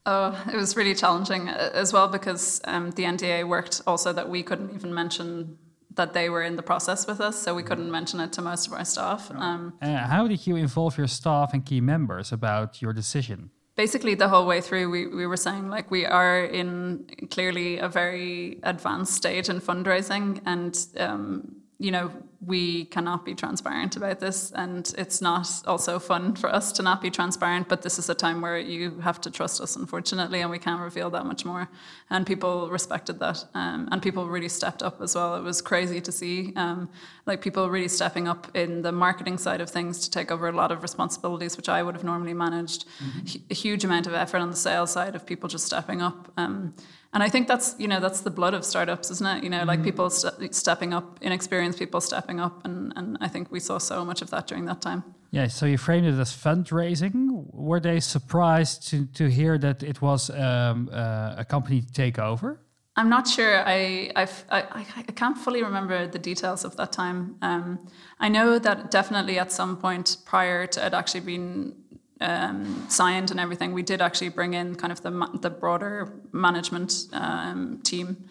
Oh, 0.05 0.37
it 0.53 0.57
was 0.57 0.77
really 0.77 0.95
challenging 0.95 1.49
uh, 1.49 1.71
as 1.75 1.93
well 1.93 2.09
because 2.09 2.61
um, 2.65 2.91
the 2.93 3.05
NDA 3.05 3.47
worked 3.47 3.81
also 3.87 4.13
that 4.13 4.29
we 4.29 4.43
couldn't 4.43 4.75
even 4.75 4.93
mention 4.93 5.59
that 5.95 6.13
they 6.13 6.29
were 6.29 6.43
in 6.43 6.57
the 6.57 6.63
process 6.63 7.07
with 7.07 7.21
us, 7.21 7.41
so 7.41 7.55
we 7.55 7.63
couldn't 7.63 7.91
mention 7.91 8.19
it 8.21 8.33
to 8.33 8.43
most 8.43 8.67
of 8.67 8.73
our 8.73 8.85
staff. 8.85 9.31
Um, 9.31 9.75
uh, 9.83 9.99
how 10.07 10.27
did 10.27 10.47
you 10.47 10.57
involve 10.57 10.97
your 10.97 11.07
staff 11.07 11.53
and 11.53 11.65
key 11.65 11.81
members 11.81 12.33
about 12.33 12.81
your 12.81 12.93
decision? 12.93 13.51
Basically, 13.77 14.15
the 14.15 14.29
whole 14.29 14.47
way 14.47 14.61
through, 14.61 14.91
we, 14.91 15.07
we 15.07 15.27
were 15.27 15.37
saying 15.37 15.69
like 15.69 15.91
we 15.91 16.05
are 16.05 16.45
in 16.45 17.07
clearly 17.31 17.79
a 17.79 17.89
very 17.89 18.59
advanced 18.63 19.15
stage 19.15 19.49
in 19.49 19.61
fundraising, 19.61 20.41
and 20.45 20.87
um, 20.99 21.62
you 21.83 21.91
know 21.91 22.11
we 22.45 22.85
cannot 22.87 23.25
be 23.25 23.35
transparent 23.35 23.97
about 23.97 24.21
this 24.21 24.53
and 24.53 24.95
it's 24.99 25.21
not 25.21 25.49
also 25.67 25.99
fun 25.99 26.35
for 26.35 26.49
us 26.49 26.71
to 26.73 26.83
not 26.83 27.03
be 27.03 27.11
transparent 27.11 27.69
but 27.69 27.83
this 27.83 27.99
is 27.99 28.09
a 28.09 28.15
time 28.15 28.41
where 28.41 28.59
you 28.59 29.01
have 29.01 29.21
to 29.21 29.31
trust 29.31 29.61
us 29.61 29.75
unfortunately 29.75 30.41
and 30.41 30.51
we 30.51 30.59
can't 30.59 30.81
reveal 30.81 31.11
that 31.11 31.27
much 31.27 31.45
more. 31.45 31.69
And 32.11 32.27
people 32.27 32.71
respected 32.71 33.19
that 33.19 33.45
um, 33.55 33.89
and 33.91 34.01
people 34.01 34.29
really 34.29 34.49
stepped 34.49 34.83
up 34.83 35.01
as 35.01 35.15
well. 35.15 35.35
It 35.35 35.43
was 35.43 35.61
crazy 35.61 36.01
to 36.01 36.13
see 36.13 36.53
um, 36.55 36.89
like 37.27 37.43
people 37.43 37.69
really 37.69 37.89
stepping 37.89 38.29
up 38.29 38.49
in 38.55 38.83
the 38.83 38.93
marketing 38.93 39.39
side 39.39 39.61
of 39.61 39.69
things 39.69 39.99
to 40.05 40.11
take 40.11 40.31
over 40.31 40.49
a 40.49 40.53
lot 40.53 40.71
of 40.71 40.83
responsibilities 40.83 41.57
which 41.57 41.69
i 41.69 41.83
would 41.83 41.95
have 41.95 42.05
normally 42.05 42.35
managed. 42.35 42.87
Mm-hmm. 42.87 43.39
a 43.51 43.55
huge 43.55 43.85
amount 43.85 44.07
of 44.07 44.15
effort 44.15 44.39
on 44.39 44.51
the 44.51 44.57
sales 44.57 44.93
side 44.93 45.15
of 45.17 45.27
people 45.27 45.49
just 45.49 45.67
stepping 45.67 46.01
up 46.03 46.31
um, 46.37 46.75
and 47.13 47.23
I 47.23 47.29
think 47.29 47.47
that's 47.47 47.75
you 47.79 47.89
know 47.89 48.01
that's 48.01 48.21
the 48.23 48.31
blood 48.31 48.55
of 48.55 48.65
startups, 48.65 49.11
isn't 49.11 49.27
it? 49.27 49.45
You 49.45 49.51
know, 49.51 49.59
mm-hmm. 49.59 49.69
like 49.69 49.83
people 49.83 50.09
st- 50.11 50.55
stepping 50.55 50.95
up, 50.95 51.19
inexperienced 51.21 51.79
people 51.79 52.01
stepping 52.01 52.41
up, 52.41 52.65
and 52.65 52.93
and 52.97 53.19
I 53.21 53.29
think 53.29 53.51
we 53.51 53.61
saw 53.61 53.79
so 53.79 54.05
much 54.05 54.23
of 54.23 54.31
that 54.31 54.47
during 54.47 54.65
that 54.67 54.81
time. 54.81 55.05
Yeah. 55.31 55.49
So 55.49 55.67
you 55.67 55.79
framed 55.79 56.07
it 56.07 56.19
as 56.19 56.33
fundraising. 56.33 57.47
Were 57.53 57.81
they 57.81 58.01
surprised 58.01 58.89
to 58.89 59.07
to 59.07 59.29
hear 59.29 59.59
that 59.59 59.83
it 59.83 60.01
was 60.01 60.31
um, 60.31 60.89
uh, 60.93 61.35
a 61.39 61.45
company 61.45 61.83
takeover? 61.83 62.59
I'm 62.95 63.09
not 63.09 63.27
sure. 63.27 63.67
I, 63.67 64.11
I, 64.17 64.29
I, 64.51 64.87
I 65.09 65.13
can't 65.13 65.39
fully 65.39 65.63
remember 65.63 66.07
the 66.07 66.19
details 66.19 66.63
of 66.63 66.77
that 66.77 66.93
time. 66.93 67.37
Um, 67.41 67.89
I 68.21 68.29
know 68.29 68.59
that 68.59 68.91
definitely 68.91 69.39
at 69.39 69.51
some 69.51 69.79
point 69.79 70.19
prior 70.27 70.67
to 70.67 70.87
it 70.87 70.93
actually 70.93 71.21
being 71.21 71.75
um, 72.23 72.87
signed 72.89 73.31
and 73.31 73.41
everything, 73.41 73.73
we 73.73 73.83
did 73.83 74.01
actually 74.01 74.31
bring 74.31 74.55
in 74.55 74.75
kind 74.77 74.93
of 74.93 75.03
the 75.03 75.11
the 75.41 75.51
broader 75.51 76.13
management 76.33 76.93
um, 77.13 77.81
team, 77.83 78.29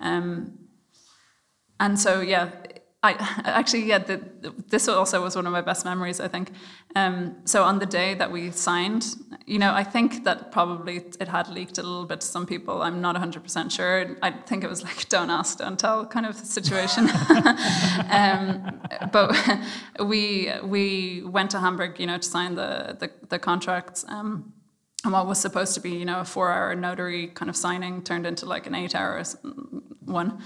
um, 0.00 0.58
and 1.78 1.98
so 1.98 2.20
yeah, 2.20 2.50
I 3.02 3.12
actually 3.44 3.84
yeah, 3.84 3.98
the, 3.98 4.20
this 4.68 4.88
also 4.88 5.22
was 5.22 5.34
one 5.34 5.46
of 5.46 5.52
my 5.52 5.62
best 5.62 5.84
memories. 5.84 6.20
I 6.20 6.28
think. 6.28 6.52
Um, 6.96 7.36
so 7.44 7.64
on 7.64 7.78
the 7.78 7.86
day 7.86 8.14
that 8.14 8.30
we 8.30 8.50
signed, 8.50 9.14
you 9.46 9.58
know, 9.58 9.72
I 9.72 9.84
think 9.84 10.24
that 10.24 10.52
probably 10.52 10.96
it 10.96 11.28
had 11.28 11.48
leaked 11.48 11.78
a 11.78 11.82
little 11.82 12.04
bit 12.04 12.20
to 12.20 12.26
some 12.26 12.46
people. 12.46 12.82
I'm 12.82 13.00
not 13.00 13.14
100 13.14 13.42
percent 13.42 13.72
sure. 13.72 14.16
I 14.22 14.30
think 14.32 14.64
it 14.64 14.68
was 14.68 14.82
like 14.88 15.08
don't 15.08 15.30
ask, 15.30 15.58
don't 15.58 15.78
tell 15.78 16.06
kind 16.06 16.26
of 16.26 16.36
situation. 16.36 17.08
um, 18.10 18.80
but 19.12 19.34
we 20.04 20.52
we 20.62 21.22
went 21.24 21.50
to 21.52 21.60
Hamburg, 21.60 21.98
you 21.98 22.06
know, 22.06 22.18
to 22.18 22.28
sign 22.28 22.54
the 22.54 22.96
the, 22.98 23.10
the 23.28 23.38
contracts. 23.38 24.04
Um, 24.08 24.52
and 25.02 25.14
what 25.14 25.26
was 25.26 25.40
supposed 25.40 25.72
to 25.74 25.80
be, 25.80 25.92
you 25.92 26.04
know, 26.04 26.20
a 26.20 26.26
four-hour 26.26 26.74
notary 26.74 27.28
kind 27.28 27.48
of 27.48 27.56
signing 27.56 28.02
turned 28.02 28.26
into 28.26 28.44
like 28.44 28.66
an 28.66 28.74
eight-hour 28.74 29.24
one. 30.04 30.42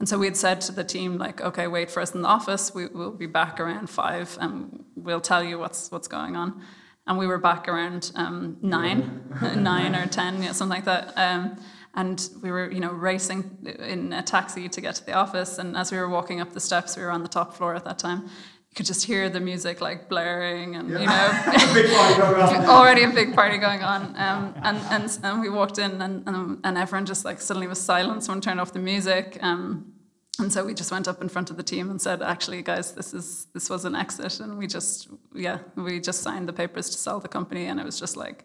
And 0.00 0.08
so 0.08 0.18
we 0.18 0.26
had 0.26 0.36
said 0.36 0.60
to 0.62 0.72
the 0.72 0.84
team, 0.84 1.18
like, 1.18 1.40
okay, 1.40 1.66
wait 1.66 1.90
for 1.90 2.00
us 2.00 2.14
in 2.14 2.22
the 2.22 2.28
office. 2.28 2.74
We, 2.74 2.86
will 2.86 3.12
be 3.12 3.26
back 3.26 3.60
around 3.60 3.88
five, 3.88 4.36
and 4.40 4.84
we'll 4.96 5.20
tell 5.20 5.42
you 5.42 5.58
what's 5.58 5.90
what's 5.90 6.08
going 6.08 6.36
on. 6.36 6.62
And 7.06 7.18
we 7.18 7.26
were 7.26 7.38
back 7.38 7.68
around 7.68 8.12
um, 8.14 8.56
nine, 8.60 9.22
nine 9.56 9.94
or 9.94 10.06
ten, 10.20 10.42
yeah, 10.42 10.52
something 10.52 10.76
like 10.76 10.84
that. 10.86 11.12
Um, 11.16 11.56
and 11.94 12.28
we 12.42 12.50
were, 12.50 12.70
you 12.70 12.80
know, 12.80 12.90
racing 12.90 13.66
in 13.78 14.12
a 14.12 14.22
taxi 14.22 14.68
to 14.68 14.80
get 14.80 14.96
to 14.96 15.06
the 15.06 15.12
office. 15.12 15.58
And 15.58 15.76
as 15.76 15.92
we 15.92 15.98
were 15.98 16.08
walking 16.08 16.40
up 16.40 16.52
the 16.52 16.60
steps, 16.60 16.96
we 16.96 17.02
were 17.02 17.10
on 17.10 17.22
the 17.22 17.28
top 17.28 17.54
floor 17.54 17.74
at 17.76 17.84
that 17.84 18.00
time. 18.00 18.28
You 18.74 18.76
could 18.78 18.86
just 18.86 19.06
hear 19.06 19.30
the 19.30 19.38
music 19.38 19.80
like 19.80 20.08
blaring, 20.08 20.74
and 20.74 20.90
yeah. 20.90 20.98
you 20.98 21.06
know, 21.06 22.66
already 22.68 23.04
a 23.04 23.08
big 23.08 23.32
party 23.32 23.56
going 23.56 23.82
on. 23.82 24.02
Um, 24.16 24.52
and, 24.64 24.78
and 24.90 25.18
and 25.22 25.40
we 25.40 25.48
walked 25.48 25.78
in, 25.78 26.02
and, 26.02 26.26
and, 26.26 26.58
and 26.64 26.76
everyone 26.76 27.06
just 27.06 27.24
like 27.24 27.40
suddenly 27.40 27.68
was 27.68 27.80
silent. 27.80 28.24
Someone 28.24 28.40
turned 28.40 28.60
off 28.60 28.72
the 28.72 28.80
music. 28.80 29.38
Um, 29.42 29.92
and 30.40 30.52
so 30.52 30.64
we 30.64 30.74
just 30.74 30.90
went 30.90 31.06
up 31.06 31.22
in 31.22 31.28
front 31.28 31.50
of 31.50 31.56
the 31.56 31.62
team 31.62 31.88
and 31.88 32.02
said, 32.02 32.20
actually, 32.20 32.62
guys, 32.62 32.90
this 32.90 33.14
is 33.14 33.46
this 33.54 33.70
was 33.70 33.84
an 33.84 33.94
exit, 33.94 34.40
and 34.40 34.58
we 34.58 34.66
just 34.66 35.06
yeah, 35.32 35.58
we 35.76 36.00
just 36.00 36.22
signed 36.22 36.48
the 36.48 36.52
papers 36.52 36.90
to 36.90 36.98
sell 36.98 37.20
the 37.20 37.28
company, 37.28 37.66
and 37.66 37.78
it 37.78 37.86
was 37.86 38.00
just 38.00 38.16
like 38.16 38.42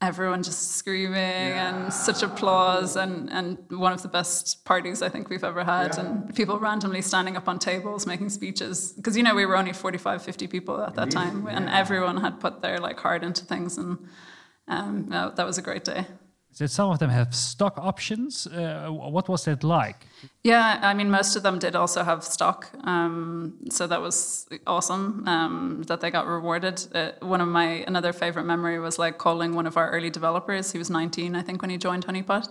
everyone 0.00 0.42
just 0.42 0.72
screaming 0.72 1.14
yeah. 1.14 1.74
and 1.74 1.92
such 1.92 2.22
applause 2.22 2.96
and 2.96 3.30
and 3.30 3.58
one 3.70 3.92
of 3.92 4.02
the 4.02 4.08
best 4.08 4.64
parties 4.64 5.02
I 5.02 5.08
think 5.08 5.28
we've 5.28 5.44
ever 5.44 5.64
had, 5.64 5.94
yeah. 5.94 6.00
and 6.00 6.34
people 6.34 6.58
randomly 6.58 7.02
standing 7.02 7.36
up 7.36 7.48
on 7.48 7.58
tables 7.58 8.06
making 8.06 8.30
speeches 8.30 8.92
because 8.92 9.16
you 9.16 9.22
know 9.22 9.34
we 9.34 9.46
were 9.46 9.56
only 9.56 9.72
45, 9.72 10.22
50 10.22 10.46
people 10.46 10.82
at 10.82 10.94
that 10.94 11.10
time, 11.10 11.46
yeah. 11.46 11.56
and 11.56 11.68
everyone 11.68 12.18
had 12.18 12.40
put 12.40 12.62
their 12.62 12.78
like 12.78 12.98
heart 12.98 13.22
into 13.22 13.44
things, 13.44 13.78
and 13.78 13.98
um, 14.68 15.06
that 15.08 15.46
was 15.46 15.58
a 15.58 15.62
great 15.62 15.84
day. 15.84 16.06
Did 16.56 16.70
some 16.70 16.90
of 16.90 16.98
them 16.98 17.10
have 17.10 17.34
stock 17.34 17.78
options? 17.78 18.46
Uh, 18.46 18.88
what 18.88 19.28
was 19.28 19.44
that 19.44 19.64
like? 19.64 20.06
Yeah, 20.44 20.78
I 20.82 20.94
mean, 20.94 21.10
most 21.10 21.34
of 21.36 21.42
them 21.42 21.58
did 21.58 21.74
also 21.74 22.04
have 22.04 22.22
stock, 22.22 22.70
um, 22.84 23.54
so 23.70 23.86
that 23.86 24.00
was 24.00 24.46
awesome 24.66 25.26
um, 25.26 25.82
that 25.88 26.00
they 26.00 26.10
got 26.10 26.26
rewarded. 26.26 26.86
Uh, 26.94 27.10
one 27.20 27.40
of 27.40 27.48
my 27.48 27.84
another 27.86 28.12
favorite 28.12 28.44
memory 28.44 28.78
was 28.78 28.98
like 28.98 29.18
calling 29.18 29.54
one 29.54 29.66
of 29.66 29.76
our 29.76 29.90
early 29.90 30.10
developers. 30.10 30.70
He 30.70 30.78
was 30.78 30.90
19, 30.90 31.34
I 31.34 31.42
think, 31.42 31.60
when 31.60 31.70
he 31.70 31.76
joined 31.76 32.06
Honeypot, 32.06 32.48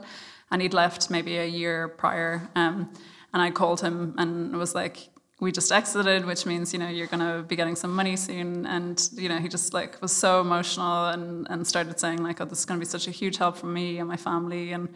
and 0.52 0.62
he'd 0.62 0.74
left 0.74 1.10
maybe 1.10 1.38
a 1.38 1.46
year 1.46 1.88
prior. 1.88 2.50
Um, 2.56 2.92
and 3.34 3.42
I 3.42 3.52
called 3.52 3.82
him 3.82 4.16
and 4.18 4.56
was 4.58 4.76
like, 4.76 5.10
we 5.44 5.52
just 5.52 5.72
exited, 5.72 6.26
which 6.26 6.46
means 6.46 6.74
you 6.74 6.80
know 6.80 6.88
you're 6.88 7.08
going 7.08 7.26
to 7.32 7.44
be 7.44 7.56
getting 7.56 7.76
some 7.76 7.94
money 7.94 8.16
soon. 8.16 8.66
And 8.66 8.98
you 9.14 9.30
know 9.30 9.38
he 9.38 9.48
just 9.48 9.74
like 9.74 10.02
was 10.02 10.12
so 10.12 10.42
emotional 10.42 11.10
and 11.10 11.46
and 11.50 11.68
started 11.68 12.00
saying 12.00 12.24
like, 12.24 12.42
oh, 12.42 12.46
this 12.46 12.60
is 12.60 12.66
going 12.66 12.80
to 12.80 12.86
be 12.86 12.90
such 12.90 13.08
a 13.08 13.12
huge 13.12 13.38
help 13.38 13.58
for 13.58 13.68
me 13.68 14.00
and 14.00 14.08
my 14.08 14.18
family 14.18 14.72
and. 14.72 14.88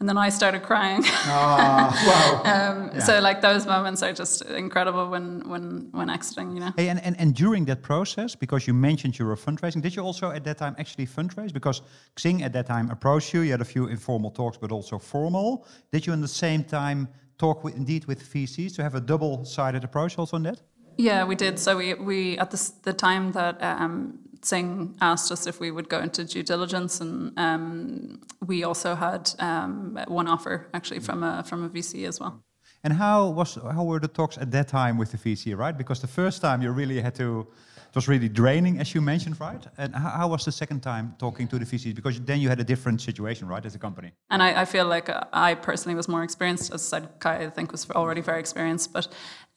And 0.00 0.08
then 0.08 0.16
I 0.16 0.30
started 0.30 0.62
crying. 0.62 1.02
Oh, 1.04 1.90
wow. 2.08 2.42
um, 2.54 2.90
yeah. 2.94 3.00
So 3.00 3.20
like 3.20 3.42
those 3.42 3.66
moments 3.66 4.02
are 4.02 4.14
just 4.14 4.40
incredible 4.64 5.10
when 5.10 5.46
when 5.46 5.90
when 5.92 6.08
exiting, 6.08 6.54
you 6.54 6.60
know. 6.60 6.72
Hey, 6.74 6.88
and, 6.88 6.98
and, 7.04 7.14
and 7.20 7.34
during 7.34 7.66
that 7.66 7.82
process, 7.82 8.34
because 8.34 8.66
you 8.66 8.72
mentioned 8.72 9.18
you 9.18 9.26
were 9.26 9.36
fundraising, 9.36 9.82
did 9.82 9.94
you 9.94 10.02
also 10.02 10.30
at 10.30 10.42
that 10.44 10.56
time 10.56 10.74
actually 10.78 11.06
fundraise? 11.06 11.52
Because 11.52 11.82
Xing 12.16 12.40
at 12.40 12.54
that 12.54 12.66
time 12.66 12.90
approached 12.90 13.34
you, 13.34 13.42
you 13.42 13.50
had 13.50 13.60
a 13.60 13.70
few 13.74 13.88
informal 13.88 14.30
talks, 14.30 14.56
but 14.56 14.72
also 14.72 14.98
formal. 14.98 15.66
Did 15.92 16.06
you 16.06 16.14
in 16.14 16.22
the 16.22 16.34
same 16.44 16.64
time 16.64 17.06
talk 17.40 17.64
with, 17.64 17.74
indeed 17.76 18.04
with 18.04 18.20
VCs 18.32 18.74
to 18.76 18.82
have 18.82 18.94
a 18.94 19.00
double-sided 19.00 19.82
approach 19.84 20.18
also 20.18 20.36
on 20.36 20.42
that? 20.44 20.60
Yeah, 20.96 21.24
we 21.24 21.34
did. 21.34 21.58
So 21.58 21.76
we, 21.76 21.94
we 21.94 22.38
at 22.38 22.50
the, 22.50 22.72
the 22.82 22.92
time 22.92 23.32
that 23.32 23.54
um, 23.62 24.18
Xing 24.42 24.96
asked 25.00 25.32
us 25.32 25.46
if 25.46 25.60
we 25.60 25.70
would 25.70 25.88
go 25.88 25.98
into 25.98 26.24
due 26.24 26.42
diligence, 26.42 27.00
and 27.00 27.38
um, 27.38 28.20
we 28.46 28.64
also 28.64 28.94
had 28.94 29.30
um, 29.38 29.98
one 30.08 30.28
offer 30.28 30.68
actually 30.74 31.00
from 31.00 31.22
a 31.22 31.42
from 31.42 31.64
a 31.64 31.68
VC 31.68 32.08
as 32.08 32.20
well. 32.20 32.42
And 32.82 32.92
how 32.94 33.28
was 33.38 33.58
how 33.76 33.84
were 33.84 34.00
the 34.00 34.08
talks 34.08 34.38
at 34.38 34.50
that 34.50 34.68
time 34.68 34.98
with 34.98 35.10
the 35.12 35.18
VC, 35.18 35.56
right? 35.56 35.76
Because 35.76 36.00
the 36.00 36.12
first 36.20 36.40
time 36.40 36.62
you 36.62 36.70
really 36.70 37.00
had 37.00 37.14
to 37.14 37.46
it 37.90 37.96
was 37.96 38.06
really 38.06 38.28
draining, 38.28 38.78
as 38.78 38.94
you 38.94 39.00
mentioned, 39.00 39.40
right? 39.40 39.66
And 39.76 39.92
how, 39.96 40.28
was 40.28 40.44
the 40.44 40.52
second 40.52 40.80
time 40.80 41.16
talking 41.18 41.48
to 41.48 41.58
the 41.58 41.64
VCs? 41.64 41.92
Because 41.92 42.20
then 42.20 42.40
you 42.40 42.48
had 42.48 42.60
a 42.60 42.64
different 42.64 43.00
situation, 43.00 43.48
right, 43.48 43.66
as 43.66 43.74
a 43.74 43.80
company. 43.80 44.12
And 44.30 44.40
I, 44.40 44.62
I 44.62 44.64
feel 44.64 44.86
like 44.86 45.08
uh, 45.08 45.24
I 45.32 45.54
personally 45.54 45.96
was 45.96 46.06
more 46.06 46.22
experienced. 46.22 46.72
As 46.72 46.92
I 46.92 46.98
said, 46.98 47.08
Kai, 47.18 47.46
I 47.46 47.50
think, 47.50 47.72
was 47.72 47.90
already 47.90 48.20
very 48.20 48.38
experienced, 48.38 48.92
but 48.92 49.08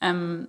um, 0.02 0.48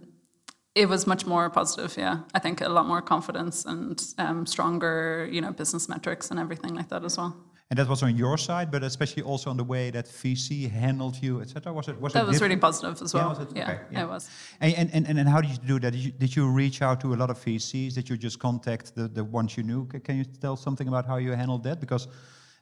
it 0.74 0.88
was 0.88 1.06
much 1.06 1.26
more 1.26 1.50
positive. 1.50 1.94
Yeah, 1.98 2.20
I 2.32 2.38
think 2.38 2.62
a 2.62 2.70
lot 2.70 2.86
more 2.86 3.02
confidence 3.02 3.66
and 3.66 4.02
um, 4.16 4.46
stronger, 4.46 5.28
you 5.30 5.42
know, 5.42 5.52
business 5.52 5.86
metrics 5.86 6.30
and 6.30 6.40
everything 6.40 6.74
like 6.74 6.88
that 6.88 7.04
as 7.04 7.18
well. 7.18 7.36
And 7.70 7.78
that 7.78 7.88
was 7.88 8.02
on 8.02 8.14
your 8.14 8.36
side, 8.36 8.70
but 8.70 8.82
especially 8.84 9.22
also 9.22 9.48
on 9.50 9.56
the 9.56 9.64
way 9.64 9.90
that 9.90 10.06
VC 10.06 10.70
handled 10.70 11.16
you, 11.22 11.40
etc. 11.40 11.72
Was 11.72 11.88
it 11.88 12.00
was 12.00 12.12
that 12.12 12.24
it 12.24 12.28
was 12.28 12.40
really 12.40 12.58
positive 12.58 13.00
as 13.00 13.14
well? 13.14 13.34
Yeah, 13.34 13.42
it? 13.42 13.56
Yeah, 13.56 13.70
okay, 13.70 13.80
yeah. 13.90 14.04
it 14.04 14.08
was. 14.08 14.28
And, 14.60 14.92
and 14.92 15.06
and 15.08 15.18
and 15.18 15.28
how 15.28 15.40
did 15.40 15.50
you 15.50 15.58
do 15.66 15.80
that? 15.80 15.92
Did 15.92 16.04
you, 16.04 16.12
did 16.12 16.36
you 16.36 16.50
reach 16.50 16.82
out 16.82 17.00
to 17.00 17.14
a 17.14 17.16
lot 17.16 17.30
of 17.30 17.38
VCs? 17.38 17.94
Did 17.94 18.08
you 18.10 18.16
just 18.18 18.38
contact 18.38 18.94
the 18.94 19.08
the 19.08 19.24
ones 19.24 19.56
you 19.56 19.62
knew? 19.62 19.86
Can 19.86 20.16
you 20.18 20.24
tell 20.24 20.56
something 20.56 20.88
about 20.88 21.06
how 21.06 21.16
you 21.16 21.32
handled 21.32 21.64
that? 21.64 21.80
Because 21.80 22.06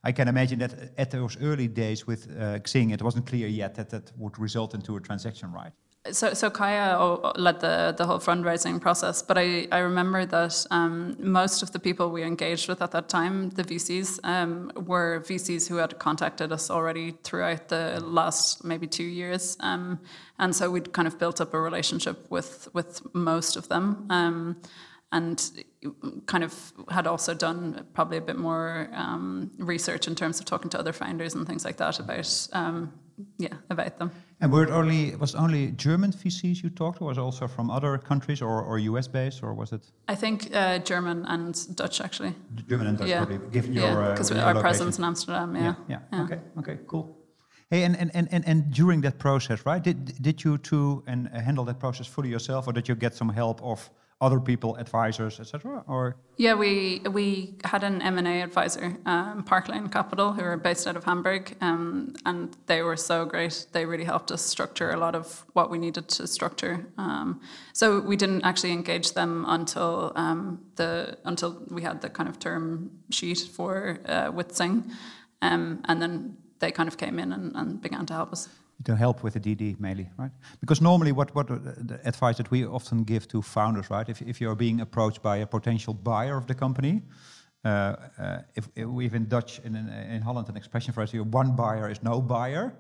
I 0.05 0.13
can 0.13 0.29
imagine 0.29 0.59
that 0.61 0.75
at 0.99 1.11
those 1.11 1.37
early 1.41 1.69
days 1.69 2.07
with 2.07 2.29
uh, 2.31 2.59
Xing, 2.59 2.93
it 2.93 3.03
wasn't 3.03 3.27
clear 3.27 3.47
yet 3.47 3.75
that 3.77 3.91
that 3.91 4.13
would 4.17 4.39
result 4.39 4.75
into 4.75 4.97
a 4.97 5.01
transaction, 5.01 5.53
right? 5.53 5.73
So, 6.11 6.35
so 6.35 6.51
Kaya 6.51 6.99
led 7.37 7.61
the, 7.61 7.95
the 7.97 8.05
whole 8.05 8.19
fundraising 8.19 8.81
process, 8.81 9.23
but 9.23 9.39
I, 9.39 9.69
I 9.71 9.79
remember 9.79 10.27
that 10.27 10.67
um, 10.73 11.17
most 11.21 11.63
of 11.63 11.71
the 11.71 11.79
people 11.79 12.11
we 12.11 12.25
engaged 12.25 12.69
with 12.69 12.83
at 12.83 12.91
that 12.91 13.09
time, 13.09 13.51
the 13.51 13.63
VCs, 13.63 14.19
um, 14.25 14.73
were 14.75 15.21
VCs 15.21 15.69
who 15.69 15.77
had 15.77 15.99
contacted 16.01 16.51
us 16.51 16.71
already 16.71 17.13
throughout 17.23 17.69
the 17.69 18.01
last 18.05 18.65
maybe 18.65 18.89
two 18.89 19.05
years. 19.05 19.57
Um, 19.61 20.01
and 20.41 20.55
so 20.55 20.71
we'd 20.71 20.93
kind 20.93 21.07
of 21.07 21.21
built 21.21 21.41
up 21.41 21.55
a 21.55 21.61
relationship 21.61 22.29
with, 22.31 22.69
with 22.73 23.01
most 23.15 23.55
of 23.55 23.69
them. 23.69 24.07
Um, 24.11 24.57
and 25.13 25.65
kind 26.27 26.43
of 26.43 26.73
had 26.91 27.07
also 27.07 27.35
done 27.35 27.87
probably 27.93 28.17
a 28.17 28.21
bit 28.23 28.39
more 28.39 28.89
um, 28.95 29.51
research 29.59 30.09
in 30.09 30.15
terms 30.15 30.41
of 30.41 30.47
talking 30.47 30.71
to 30.71 30.79
other 30.79 30.93
founders 30.93 31.35
and 31.35 31.47
things 31.47 31.67
like 31.67 31.77
that 31.77 32.01
about 32.01 32.49
um, 32.55 32.93
yeah 33.39 33.57
about 33.71 33.99
them. 33.99 34.11
And 34.41 34.53
were 34.53 34.65
it 34.65 34.71
only 34.71 35.17
was 35.17 35.35
it 35.35 35.39
only 35.41 35.73
German 35.73 36.13
VCs 36.13 36.63
you 36.63 36.71
talked 36.71 36.99
to, 36.99 37.05
or 37.05 37.09
was 37.09 37.19
also 37.19 37.49
from 37.49 37.71
other 37.71 37.99
countries 37.99 38.43
or, 38.43 38.63
or 38.63 38.79
US 38.79 39.09
based, 39.09 39.43
or 39.43 39.55
was 39.55 39.73
it? 39.73 39.83
I 40.09 40.15
think 40.15 40.55
uh, 40.55 40.79
German 40.79 41.25
and 41.27 41.55
Dutch 41.77 42.01
actually. 42.01 42.35
German 42.69 42.87
and 42.87 42.99
Dutch, 42.99 43.09
yeah. 43.09 43.25
probably, 43.25 43.51
given 43.51 43.73
yeah, 43.73 43.93
your 43.93 44.11
because 44.11 44.31
uh, 44.31 44.37
our 44.37 44.55
location. 44.55 44.61
presence 44.63 44.99
in 44.99 45.05
Amsterdam. 45.05 45.57
Yeah. 45.57 45.75
Yeah. 45.89 45.99
yeah. 46.13 46.23
Okay. 46.25 46.41
Okay. 46.59 46.79
Cool. 46.87 47.17
Hey, 47.71 47.85
and, 47.85 47.97
and, 47.97 48.11
and, 48.15 48.45
and 48.47 48.71
during 48.71 49.01
that 49.01 49.19
process, 49.19 49.65
right? 49.65 49.83
Did 49.83 50.23
did 50.23 50.45
you 50.45 50.59
two 50.59 51.03
and 51.07 51.29
handle 51.29 51.65
that 51.65 51.79
process 51.81 52.07
fully 52.07 52.29
yourself, 52.29 52.67
or 52.67 52.73
did 52.73 52.87
you 52.89 52.95
get 52.95 53.15
some 53.15 53.31
help 53.31 53.63
of 53.63 53.91
other 54.23 54.41
people, 54.41 54.77
advisors, 54.77 55.41
etc. 55.41 55.83
Or 55.89 56.17
yeah, 56.37 56.55
we 56.55 57.01
we 57.11 57.57
had 57.65 57.83
an 57.83 58.01
M 58.01 58.19
and 58.19 58.29
A 58.29 58.41
advisor, 58.43 58.97
um, 59.05 59.45
Parkline 59.45 59.91
Capital, 59.91 60.33
who 60.33 60.43
are 60.43 60.57
based 60.57 60.87
out 60.87 60.97
of 60.97 61.05
Hamburg, 61.05 61.57
um, 61.61 62.15
and 62.25 62.57
they 62.67 62.83
were 62.83 62.97
so 62.97 63.27
great. 63.27 63.67
They 63.73 63.85
really 63.85 64.05
helped 64.05 64.31
us 64.31 64.41
structure 64.41 64.91
a 64.91 64.97
lot 64.97 65.15
of 65.15 65.45
what 65.53 65.71
we 65.71 65.79
needed 65.79 66.09
to 66.09 66.27
structure. 66.27 66.87
Um, 66.97 67.41
so 67.73 68.01
we 68.01 68.17
didn't 68.17 68.45
actually 68.45 68.73
engage 68.73 69.13
them 69.13 69.45
until 69.49 70.13
um, 70.15 70.61
the 70.77 71.19
until 71.25 71.63
we 71.69 71.83
had 71.83 72.01
the 72.01 72.09
kind 72.09 72.29
of 72.29 72.39
term 72.39 72.91
sheet 73.11 73.41
for 73.41 73.99
uh, 74.07 74.31
um, 75.43 75.83
and 75.89 76.01
then 76.01 76.37
they 76.61 76.71
kind 76.71 76.89
of 76.89 76.97
came 76.97 77.19
in 77.19 77.33
and, 77.33 77.57
and 77.57 77.83
began 77.83 78.07
to 78.07 78.15
help 78.15 78.33
us 78.33 78.49
to 78.85 78.97
help 78.97 79.23
with 79.23 79.35
the 79.35 79.41
DD 79.41 79.79
mainly, 79.79 80.09
right? 80.19 80.31
Because 80.61 80.81
normally, 80.81 81.13
what 81.13 81.35
what 81.35 81.47
the 81.49 82.01
advice 82.05 82.37
that 82.37 82.51
we 82.51 82.67
often 82.67 83.05
give 83.05 83.27
to 83.29 83.43
founders, 83.43 83.91
right? 83.91 84.09
If 84.09 84.23
if 84.23 84.41
you're 84.41 84.57
being 84.57 84.81
approached 84.81 85.23
by 85.23 85.37
a 85.39 85.47
potential 85.47 85.95
buyer 85.95 86.37
of 86.37 86.47
the 86.47 86.55
company, 86.55 87.03
uh, 87.65 87.69
uh, 87.69 88.39
if, 88.55 88.69
if 88.75 88.87
we 88.87 89.05
have 89.05 89.15
in 89.15 89.29
Dutch 89.29 89.61
in, 89.65 89.77
in, 89.77 89.89
in 89.89 90.23
Holland 90.23 90.49
an 90.49 90.57
expression 90.57 90.93
for 90.93 91.03
us, 91.03 91.15
one 91.15 91.55
buyer 91.55 91.91
is 91.91 92.03
no 92.03 92.21
buyer. 92.21 92.73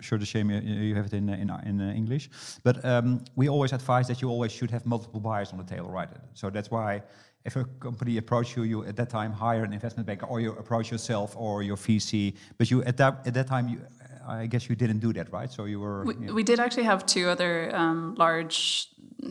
Sure, 0.00 0.18
the 0.18 0.24
shame 0.24 0.50
you, 0.50 0.60
you 0.60 0.94
have 0.94 1.06
it 1.06 1.12
in 1.12 1.28
in, 1.28 1.50
in 1.66 1.80
uh, 1.80 1.92
English, 1.92 2.30
but 2.62 2.82
um, 2.82 3.22
we 3.36 3.48
always 3.50 3.72
advise 3.72 4.08
that 4.08 4.22
you 4.22 4.30
always 4.30 4.52
should 4.52 4.70
have 4.70 4.86
multiple 4.86 5.20
buyers 5.20 5.52
on 5.52 5.58
the 5.58 5.64
table, 5.64 5.90
right? 5.90 6.08
So 6.32 6.48
that's 6.48 6.70
why 6.70 7.02
if 7.44 7.56
a 7.56 7.64
company 7.78 8.16
approach 8.16 8.56
you, 8.56 8.62
you 8.62 8.84
at 8.84 8.96
that 8.96 9.10
time 9.10 9.32
hire 9.32 9.64
an 9.64 9.72
investment 9.72 10.06
banker, 10.06 10.26
or 10.26 10.40
you 10.40 10.52
approach 10.52 10.90
yourself 10.90 11.36
or 11.36 11.62
your 11.62 11.76
VC. 11.76 12.34
But 12.56 12.70
you 12.70 12.82
at 12.84 12.96
that 12.96 13.26
at 13.26 13.34
that 13.34 13.46
time 13.46 13.68
you 13.68 13.80
I 14.26 14.46
guess 14.46 14.68
you 14.68 14.76
didn't 14.76 15.00
do 15.00 15.12
that, 15.12 15.32
right? 15.32 15.50
So 15.50 15.64
you 15.64 15.80
were. 15.80 16.04
We, 16.04 16.14
we 16.32 16.42
did 16.42 16.60
actually 16.60 16.84
have 16.84 17.06
two 17.06 17.28
other 17.28 17.74
um, 17.74 18.14
large 18.16 18.88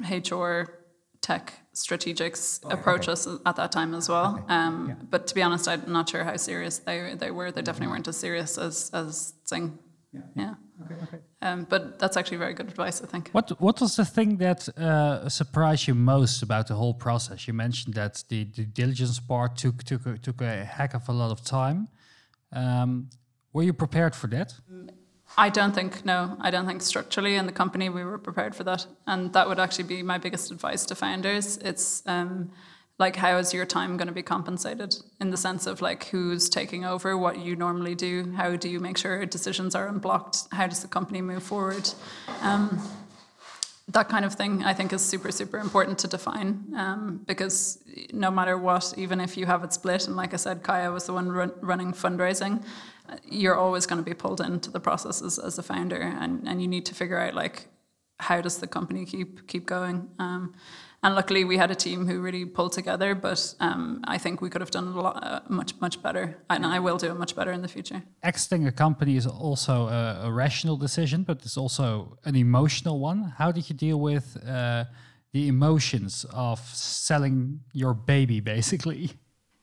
HR 0.10 0.84
tech 1.22 1.54
strategics 1.74 2.60
oh, 2.64 2.70
approach 2.70 3.04
okay. 3.04 3.14
us 3.14 3.28
at 3.46 3.56
that 3.56 3.72
time 3.72 3.94
as 3.94 4.10
well. 4.10 4.36
Okay. 4.36 4.54
Um, 4.54 4.90
yeah. 4.90 4.96
But 5.10 5.28
to 5.28 5.36
be 5.36 5.42
honest, 5.42 5.68
I'm 5.68 5.92
not 5.92 6.10
sure 6.10 6.24
how 6.24 6.38
serious 6.38 6.80
they 6.80 7.16
they 7.16 7.32
were. 7.32 7.52
They 7.52 7.62
definitely 7.62 7.92
weren't 7.94 8.08
as 8.08 8.18
serious 8.18 8.58
as 8.58 8.92
as 8.94 9.34
Xing. 9.46 9.78
Yeah. 10.12 10.22
yeah. 10.36 10.54
Okay. 10.84 10.96
Okay. 11.04 11.20
Um, 11.42 11.66
but 11.70 11.98
that's 11.98 12.18
actually 12.18 12.38
very 12.38 12.54
good 12.54 12.68
advice, 12.68 13.02
I 13.02 13.08
think. 13.08 13.30
What 13.32 13.50
What 13.60 13.82
was 13.82 13.96
the 13.96 14.06
thing 14.06 14.38
that 14.38 14.70
uh, 14.78 15.28
surprised 15.30 15.88
you 15.88 15.96
most 15.96 16.44
about 16.44 16.68
the 16.68 16.76
whole 16.76 16.94
process? 16.94 17.48
You 17.48 17.54
mentioned 17.54 17.96
that 17.96 18.24
the 18.30 18.44
due 18.46 18.66
diligence 18.66 19.20
part 19.20 19.58
took 19.58 19.84
took 19.84 20.06
a, 20.06 20.18
took 20.18 20.42
a 20.42 20.66
heck 20.66 20.94
of 20.94 21.10
a 21.10 21.14
lot 21.14 21.32
of 21.32 21.44
time. 21.44 21.88
Um, 22.52 23.10
were 23.54 23.64
you 23.64 23.74
prepared 23.74 24.16
for 24.16 24.28
that? 24.28 24.56
I 25.38 25.50
don't 25.50 25.74
think, 25.74 26.06
no, 26.06 26.38
I 26.42 26.52
don't 26.52 26.68
think 26.68 26.82
structurally 26.82 27.36
in 27.36 27.46
the 27.46 27.52
company 27.52 27.90
we 27.90 28.04
were 28.04 28.18
prepared 28.18 28.56
for 28.56 28.64
that. 28.66 28.86
And 29.08 29.34
that 29.34 29.48
would 29.48 29.60
actually 29.60 29.86
be 29.86 30.04
my 30.04 30.18
biggest 30.18 30.52
advice 30.52 30.86
to 30.88 30.96
founders. 30.96 31.58
It's 31.58 32.04
um, 32.06 32.52
like, 33.00 33.16
how 33.16 33.38
is 33.38 33.54
your 33.54 33.66
time 33.66 33.98
going 33.98 34.08
to 34.08 34.14
be 34.14 34.22
compensated 34.22 34.96
in 35.20 35.32
the 35.32 35.38
sense 35.38 35.66
of 35.66 35.82
like 35.82 36.06
who's 36.06 36.50
taking 36.50 36.86
over 36.86 37.18
what 37.18 37.40
you 37.40 37.56
normally 37.56 37.96
do? 37.96 38.32
How 38.34 38.56
do 38.56 38.70
you 38.70 38.80
make 38.80 38.98
sure 38.98 39.26
decisions 39.26 39.74
are 39.74 39.88
unblocked? 39.88 40.44
How 40.52 40.68
does 40.68 40.82
the 40.82 40.88
company 40.88 41.22
move 41.22 41.42
forward? 41.42 41.90
Um, 42.42 42.80
that 43.90 44.08
kind 44.08 44.24
of 44.24 44.34
thing 44.34 44.64
I 44.64 44.74
think 44.74 44.94
is 44.94 45.02
super 45.02 45.32
super 45.32 45.60
important 45.60 46.00
to 46.00 46.08
define 46.08 46.64
um, 46.76 47.22
because 47.26 47.84
no 48.14 48.32
matter 48.32 48.58
what, 48.58 48.94
even 48.98 49.20
if 49.20 49.38
you 49.38 49.46
have 49.46 49.64
it 49.64 49.74
split, 49.74 50.08
and 50.08 50.16
like 50.16 50.34
I 50.34 50.38
said, 50.38 50.64
Kaya 50.64 50.92
was 50.92 51.06
the 51.06 51.14
one 51.14 51.32
run, 51.32 51.52
running 51.62 51.92
fundraising, 51.94 52.64
you're 53.30 53.56
always 53.56 53.86
going 53.86 54.02
to 54.04 54.10
be 54.10 54.14
pulled 54.14 54.42
into 54.42 54.72
the 54.72 54.80
processes 54.80 55.38
as 55.38 55.58
a 55.60 55.64
founder, 55.64 56.02
and, 56.02 56.48
and 56.48 56.62
you 56.62 56.68
need 56.68 56.86
to 56.86 56.96
figure 56.96 57.20
out 57.20 57.34
like 57.34 57.68
how 58.20 58.42
does 58.42 58.58
the 58.58 58.68
company 58.68 59.06
keep 59.06 59.48
keep 59.48 59.66
going. 59.66 60.10
Um, 60.20 60.54
and 61.04 61.16
luckily, 61.16 61.44
we 61.44 61.58
had 61.58 61.70
a 61.70 61.76
team 61.76 62.08
who 62.08 62.22
really 62.22 62.46
pulled 62.46 62.72
together. 62.72 63.14
But 63.14 63.56
um, 63.60 64.00
I 64.06 64.18
think 64.18 64.42
we 64.42 64.50
could 64.50 64.62
have 64.62 64.72
done 64.72 64.88
a 64.88 65.02
lot, 65.02 65.22
uh, 65.22 65.42
much, 65.50 65.74
much 65.82 66.02
better, 66.02 66.38
and 66.50 66.66
I 66.66 66.80
will 66.80 66.98
do 66.98 67.12
it 67.12 67.16
much 67.16 67.36
better 67.36 67.52
in 67.52 67.62
the 67.62 67.68
future. 67.68 68.02
Exiting 68.22 68.68
a 68.68 68.72
company 68.72 69.18
is 69.18 69.28
also 69.28 69.88
a, 69.90 70.22
a 70.24 70.32
rational 70.32 70.78
decision, 70.78 71.24
but 71.24 71.42
it's 71.44 71.58
also 71.58 72.18
an 72.24 72.36
emotional 72.36 73.00
one. 73.00 73.34
How 73.38 73.52
did 73.52 73.70
you 73.70 73.76
deal 73.76 74.00
with 74.00 74.38
uh, 74.48 74.86
the 75.34 75.48
emotions 75.50 76.26
of 76.32 76.60
selling 76.60 77.60
your 77.74 77.94
baby, 77.94 78.40
basically? 78.40 79.12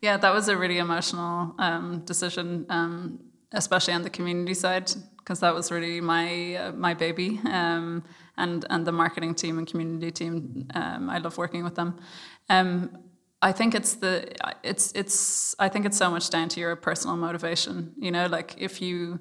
Yeah, 0.03 0.19
that 0.19 0.33
was 0.35 0.49
a 0.49 0.57
really 0.57 0.79
emotional 0.79 1.55
um, 1.59 2.03
decision, 2.05 2.67
um, 2.69 3.21
especially 3.53 3.95
on 3.95 4.03
the 4.03 4.11
community 4.11 4.55
side, 4.55 4.91
because 5.19 5.41
that 5.41 5.55
was 5.55 5.71
really 5.71 6.01
my 6.01 6.57
uh, 6.57 6.73
my 6.73 6.95
baby, 6.95 7.41
um, 7.45 8.03
and 8.41 8.65
and 8.71 8.87
the 8.87 8.93
marketing 8.93 9.35
team 9.35 9.59
and 9.59 9.67
community 9.67 10.11
team. 10.11 10.67
Um, 10.75 11.11
I 11.11 11.19
love 11.19 11.39
working 11.39 11.63
with 11.65 11.75
them. 11.75 11.91
Um, 12.49 12.99
I 13.43 13.53
think 13.53 13.75
it's 13.75 13.95
the 13.95 14.13
it's 14.63 14.93
it's 14.95 15.55
I 15.59 15.69
think 15.69 15.87
it's 15.87 15.97
so 15.97 16.11
much 16.11 16.31
down 16.31 16.49
to 16.51 16.61
your 16.61 16.77
personal 16.77 17.17
motivation. 17.17 17.93
You 17.99 18.11
know, 18.11 18.27
like 18.27 18.55
if 18.59 18.81
you. 18.83 19.21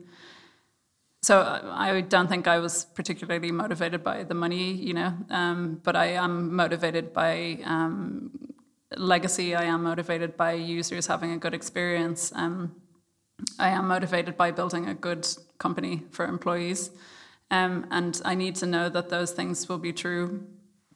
So 1.22 1.42
I 1.42 2.00
don't 2.00 2.30
think 2.30 2.48
I 2.48 2.60
was 2.60 2.86
particularly 2.96 3.52
motivated 3.52 4.06
by 4.06 4.24
the 4.24 4.34
money, 4.34 4.72
you 4.72 4.94
know, 4.94 5.14
um, 5.30 5.82
but 5.84 5.98
I 5.98 6.06
am 6.14 6.56
motivated 6.56 7.12
by 7.12 7.60
um, 7.66 8.32
legacy. 8.96 9.54
I 9.54 9.66
am 9.66 9.84
motivated 9.84 10.38
by 10.38 10.54
users 10.54 11.08
having 11.08 11.32
a 11.34 11.38
good 11.38 11.54
experience. 11.54 12.32
Um, 12.34 12.74
I 13.58 13.68
am 13.70 13.90
motivated 13.90 14.38
by 14.38 14.52
building 14.52 14.88
a 14.88 14.94
good 14.94 15.28
company 15.58 16.04
for 16.12 16.26
employees. 16.26 16.92
Um, 17.52 17.88
and 17.92 18.22
I 18.26 18.36
need 18.36 18.56
to 18.56 18.66
know 18.66 18.90
that 18.90 19.10
those 19.10 19.32
things 19.32 19.68
will 19.68 19.78
be 19.80 19.94
true 19.94 20.48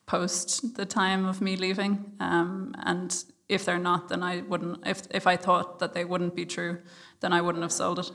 post 0.05 0.75
the 0.75 0.85
time 0.85 1.25
of 1.25 1.41
me 1.41 1.55
leaving. 1.55 2.13
Um, 2.19 2.75
and 2.83 3.23
if 3.49 3.65
they're 3.65 3.79
not, 3.79 4.09
then 4.09 4.21
I 4.21 4.41
wouldn't, 4.41 4.85
if, 4.85 5.03
if 5.11 5.27
I 5.27 5.37
thought 5.37 5.79
that 5.79 5.93
they 5.93 6.05
wouldn't 6.05 6.35
be 6.35 6.45
true, 6.45 6.79
then 7.21 7.33
I 7.33 7.41
wouldn't 7.41 7.63
have 7.63 7.71
sold 7.71 7.99
it. 7.99 8.11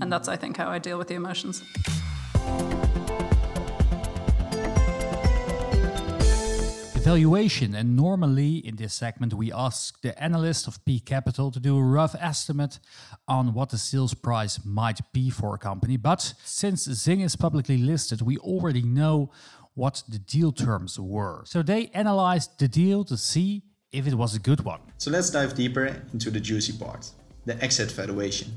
And 0.00 0.12
that's, 0.12 0.28
I 0.28 0.36
think, 0.36 0.56
how 0.56 0.68
I 0.68 0.78
deal 0.78 0.98
with 0.98 1.08
the 1.08 1.14
emotions. 1.14 1.62
Valuation. 7.14 7.76
And 7.76 7.94
normally 7.94 8.56
in 8.56 8.74
this 8.74 8.92
segment, 8.92 9.34
we 9.34 9.52
ask 9.52 10.00
the 10.02 10.20
analyst 10.20 10.66
of 10.66 10.84
Peak 10.84 11.04
Capital 11.04 11.52
to 11.52 11.60
do 11.60 11.78
a 11.78 11.80
rough 11.80 12.16
estimate 12.18 12.80
on 13.28 13.54
what 13.54 13.70
the 13.70 13.78
sales 13.78 14.14
price 14.14 14.58
might 14.64 14.98
be 15.12 15.30
for 15.30 15.54
a 15.54 15.58
company. 15.58 15.96
But 15.96 16.34
since 16.42 16.88
Xing 16.88 17.22
is 17.24 17.36
publicly 17.36 17.78
listed, 17.78 18.20
we 18.20 18.36
already 18.38 18.82
know 18.82 19.30
what 19.74 20.02
the 20.08 20.18
deal 20.18 20.50
terms 20.50 20.98
were. 20.98 21.44
So 21.46 21.62
they 21.62 21.86
analyzed 21.94 22.58
the 22.58 22.66
deal 22.66 23.04
to 23.04 23.16
see 23.16 23.62
if 23.92 24.08
it 24.08 24.14
was 24.14 24.34
a 24.34 24.40
good 24.40 24.62
one. 24.64 24.80
So 24.98 25.12
let's 25.12 25.30
dive 25.30 25.54
deeper 25.54 25.86
into 26.12 26.32
the 26.32 26.40
juicy 26.40 26.72
part 26.72 27.12
the 27.44 27.62
exit 27.62 27.92
valuation. 27.92 28.56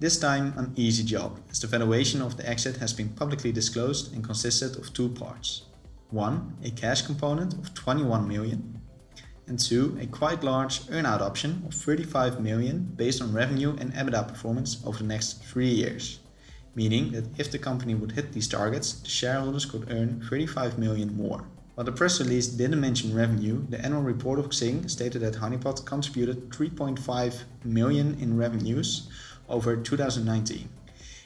This 0.00 0.18
time, 0.18 0.52
an 0.56 0.72
easy 0.74 1.04
job, 1.04 1.38
as 1.48 1.60
the 1.60 1.68
valuation 1.68 2.20
of 2.22 2.36
the 2.36 2.48
exit 2.48 2.78
has 2.78 2.92
been 2.92 3.10
publicly 3.10 3.52
disclosed 3.52 4.12
and 4.12 4.24
consisted 4.24 4.76
of 4.78 4.92
two 4.92 5.10
parts. 5.10 5.62
One, 6.10 6.56
a 6.62 6.70
cash 6.70 7.02
component 7.02 7.54
of 7.54 7.74
21 7.74 8.28
million, 8.28 8.80
and 9.46 9.58
two, 9.58 9.98
a 10.00 10.06
quite 10.06 10.42
large 10.42 10.80
earnout 10.86 11.20
option 11.20 11.62
of 11.66 11.74
35 11.74 12.40
million 12.40 12.92
based 12.96 13.20
on 13.20 13.32
revenue 13.32 13.76
and 13.78 13.92
EBITDA 13.92 14.28
performance 14.28 14.82
over 14.86 14.98
the 14.98 15.04
next 15.04 15.44
three 15.44 15.68
years. 15.68 16.20
Meaning 16.74 17.12
that 17.12 17.38
if 17.38 17.50
the 17.50 17.58
company 17.58 17.94
would 17.94 18.12
hit 18.12 18.32
these 18.32 18.48
targets, 18.48 18.94
the 19.00 19.08
shareholders 19.08 19.64
could 19.64 19.90
earn 19.90 20.20
35 20.28 20.78
million 20.78 21.16
more. 21.16 21.44
While 21.74 21.84
the 21.84 21.92
press 21.92 22.20
release 22.20 22.46
didn't 22.46 22.80
mention 22.80 23.14
revenue, 23.14 23.66
the 23.68 23.84
annual 23.84 24.02
report 24.02 24.38
of 24.38 24.50
Xing 24.50 24.88
stated 24.88 25.22
that 25.22 25.34
Honeypot 25.34 25.84
contributed 25.84 26.50
3.5 26.50 27.42
million 27.64 28.16
in 28.20 28.36
revenues 28.36 29.08
over 29.48 29.76
2019. 29.76 30.68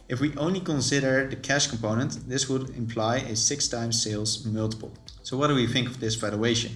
If 0.09 0.21
we 0.21 0.35
only 0.39 0.61
consider 0.61 1.29
the 1.29 1.37
cash 1.37 1.67
component, 1.67 2.27
this 2.27 2.49
would 2.49 2.71
imply 2.71 3.17
a 3.19 3.37
6 3.37 3.69
times 3.69 4.03
sales 4.03 4.43
multiple. 4.47 4.91
So 5.23 5.37
what 5.37 5.49
do 5.49 5.55
we 5.55 5.67
think 5.67 5.87
of 5.87 6.01
this 6.01 6.15
valuation? 6.15 6.73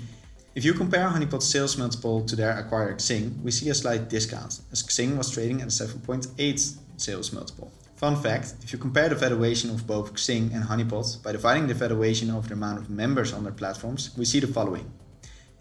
If 0.54 0.66
you 0.66 0.74
compare 0.74 1.08
Honeypot's 1.08 1.48
sales 1.48 1.78
multiple 1.78 2.26
to 2.26 2.36
their 2.36 2.52
acquirer 2.52 2.96
Xing, 2.96 3.40
we 3.42 3.50
see 3.50 3.70
a 3.70 3.74
slight 3.74 4.10
discount, 4.10 4.60
as 4.70 4.82
Xing 4.82 5.16
was 5.16 5.30
trading 5.30 5.62
at 5.62 5.68
a 5.68 5.70
7.8 5.70 6.76
sales 6.98 7.32
multiple. 7.32 7.72
Fun 7.96 8.16
fact, 8.16 8.56
if 8.62 8.70
you 8.70 8.78
compare 8.78 9.08
the 9.08 9.14
valuation 9.14 9.70
of 9.70 9.86
both 9.86 10.12
Xing 10.12 10.54
and 10.54 10.64
Honeypot 10.64 11.22
by 11.22 11.32
dividing 11.32 11.68
the 11.68 11.74
valuation 11.74 12.30
over 12.30 12.48
the 12.48 12.52
amount 12.52 12.80
of 12.80 12.90
members 12.90 13.32
on 13.32 13.44
their 13.44 13.52
platforms, 13.54 14.10
we 14.18 14.26
see 14.26 14.40
the 14.40 14.46
following. 14.46 14.92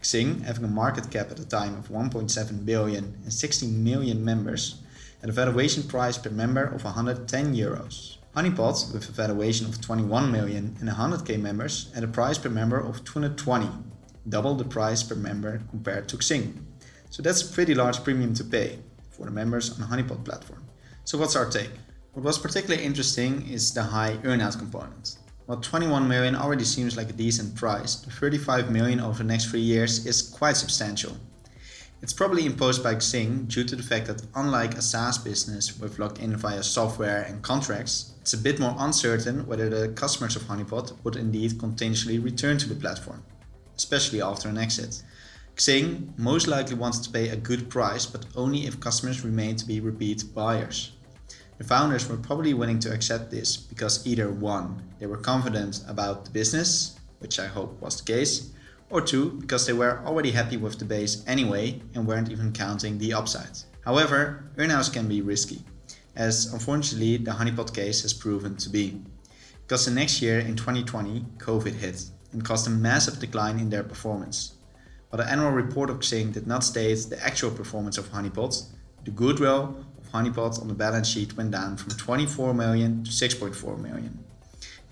Xing, 0.02 0.42
having 0.42 0.64
a 0.64 0.68
market 0.68 1.10
cap 1.10 1.30
at 1.30 1.38
the 1.38 1.46
time 1.46 1.74
of 1.78 1.88
1.7 1.88 2.66
billion 2.66 3.18
and 3.22 3.32
16 3.32 3.82
million 3.82 4.22
members, 4.22 4.81
at 5.22 5.28
a 5.28 5.32
valuation 5.32 5.82
price 5.82 6.18
per 6.18 6.30
member 6.30 6.64
of 6.64 6.84
110 6.84 7.54
euros. 7.54 8.16
Honeypot, 8.36 8.92
with 8.92 9.08
a 9.08 9.12
valuation 9.12 9.66
of 9.66 9.80
21 9.80 10.32
million 10.32 10.76
and 10.80 10.88
100k 10.88 11.40
members, 11.40 11.92
at 11.94 12.02
a 12.02 12.08
price 12.08 12.38
per 12.38 12.48
member 12.48 12.78
of 12.78 13.04
220, 13.04 13.68
double 14.28 14.54
the 14.54 14.64
price 14.64 15.02
per 15.02 15.14
member 15.14 15.60
compared 15.70 16.08
to 16.08 16.16
Xing. 16.16 16.54
So 17.10 17.22
that's 17.22 17.42
a 17.42 17.52
pretty 17.52 17.74
large 17.74 18.02
premium 18.02 18.34
to 18.34 18.44
pay 18.44 18.78
for 19.10 19.26
the 19.26 19.32
members 19.32 19.70
on 19.70 19.80
the 19.80 19.86
Honeypot 19.86 20.24
platform. 20.24 20.64
So 21.04 21.18
what's 21.18 21.36
our 21.36 21.48
take? 21.50 21.70
What 22.14 22.24
was 22.24 22.38
particularly 22.38 22.84
interesting 22.84 23.48
is 23.48 23.72
the 23.72 23.82
high 23.82 24.16
earnout 24.22 24.58
component. 24.58 25.18
While 25.46 25.60
21 25.60 26.08
million 26.08 26.34
already 26.34 26.64
seems 26.64 26.96
like 26.96 27.10
a 27.10 27.12
decent 27.12 27.54
price, 27.54 27.96
the 27.96 28.10
35 28.10 28.70
million 28.70 29.00
over 29.00 29.18
the 29.18 29.24
next 29.24 29.50
three 29.50 29.60
years 29.60 30.06
is 30.06 30.22
quite 30.22 30.56
substantial. 30.56 31.16
It's 32.02 32.12
probably 32.12 32.46
imposed 32.46 32.82
by 32.82 32.96
Xing 32.96 33.46
due 33.46 33.62
to 33.62 33.76
the 33.76 33.82
fact 33.82 34.08
that 34.08 34.26
unlike 34.34 34.74
a 34.74 34.82
SaaS 34.82 35.18
business 35.18 35.78
with 35.78 36.00
locked 36.00 36.18
in 36.18 36.36
via 36.36 36.64
software 36.64 37.22
and 37.22 37.40
contracts, 37.42 38.14
it's 38.20 38.32
a 38.32 38.38
bit 38.38 38.58
more 38.58 38.74
uncertain 38.76 39.46
whether 39.46 39.70
the 39.70 39.92
customers 39.92 40.34
of 40.34 40.42
Honeypot 40.42 40.96
would 41.04 41.14
indeed 41.14 41.60
continuously 41.60 42.18
return 42.18 42.58
to 42.58 42.68
the 42.68 42.74
platform, 42.74 43.22
especially 43.76 44.20
after 44.20 44.48
an 44.48 44.58
exit. 44.58 45.00
Xing 45.54 46.18
most 46.18 46.48
likely 46.48 46.74
wanted 46.74 47.04
to 47.04 47.10
pay 47.10 47.28
a 47.28 47.36
good 47.36 47.70
price, 47.70 48.04
but 48.04 48.26
only 48.34 48.66
if 48.66 48.80
customers 48.80 49.24
remain 49.24 49.54
to 49.54 49.66
be 49.66 49.78
repeat 49.78 50.24
buyers. 50.34 50.90
The 51.58 51.64
founders 51.64 52.08
were 52.08 52.16
probably 52.16 52.52
willing 52.52 52.80
to 52.80 52.92
accept 52.92 53.30
this 53.30 53.56
because 53.56 54.04
either 54.04 54.28
one, 54.28 54.82
they 54.98 55.06
were 55.06 55.18
confident 55.18 55.84
about 55.86 56.24
the 56.24 56.32
business, 56.32 56.98
which 57.20 57.38
I 57.38 57.46
hope 57.46 57.80
was 57.80 57.98
the 57.98 58.12
case, 58.12 58.50
or 58.92 59.00
two, 59.00 59.30
because 59.40 59.66
they 59.66 59.72
were 59.72 60.02
already 60.04 60.30
happy 60.30 60.58
with 60.58 60.78
the 60.78 60.84
base 60.84 61.24
anyway 61.26 61.80
and 61.94 62.06
weren't 62.06 62.30
even 62.30 62.52
counting 62.52 62.98
the 62.98 63.14
upside. 63.14 63.58
However, 63.84 64.44
earnouts 64.56 64.92
can 64.92 65.08
be 65.08 65.22
risky, 65.22 65.64
as 66.14 66.52
unfortunately 66.52 67.16
the 67.16 67.32
Honeypot 67.32 67.74
case 67.74 68.02
has 68.02 68.12
proven 68.12 68.54
to 68.58 68.68
be. 68.68 69.00
Because 69.62 69.86
the 69.86 69.90
next 69.90 70.20
year 70.20 70.38
in 70.38 70.56
2020, 70.56 71.24
COVID 71.38 71.72
hit 71.72 72.04
and 72.32 72.44
caused 72.44 72.66
a 72.66 72.70
massive 72.70 73.18
decline 73.18 73.58
in 73.58 73.70
their 73.70 73.82
performance. 73.82 74.56
While 75.08 75.22
the 75.22 75.30
annual 75.30 75.50
report 75.50 75.88
of 75.88 76.00
Xing 76.00 76.32
did 76.32 76.46
not 76.46 76.62
state 76.62 77.06
the 77.08 77.22
actual 77.24 77.50
performance 77.50 77.96
of 77.96 78.10
Honeypot, 78.10 78.62
the 79.04 79.10
goodwill 79.10 79.86
of 79.98 80.10
Honeypot 80.12 80.60
on 80.60 80.68
the 80.68 80.74
balance 80.74 81.08
sheet 81.08 81.34
went 81.36 81.50
down 81.50 81.78
from 81.78 81.92
24 81.92 82.52
million 82.52 83.04
to 83.04 83.10
6.4 83.10 83.78
million 83.80 84.22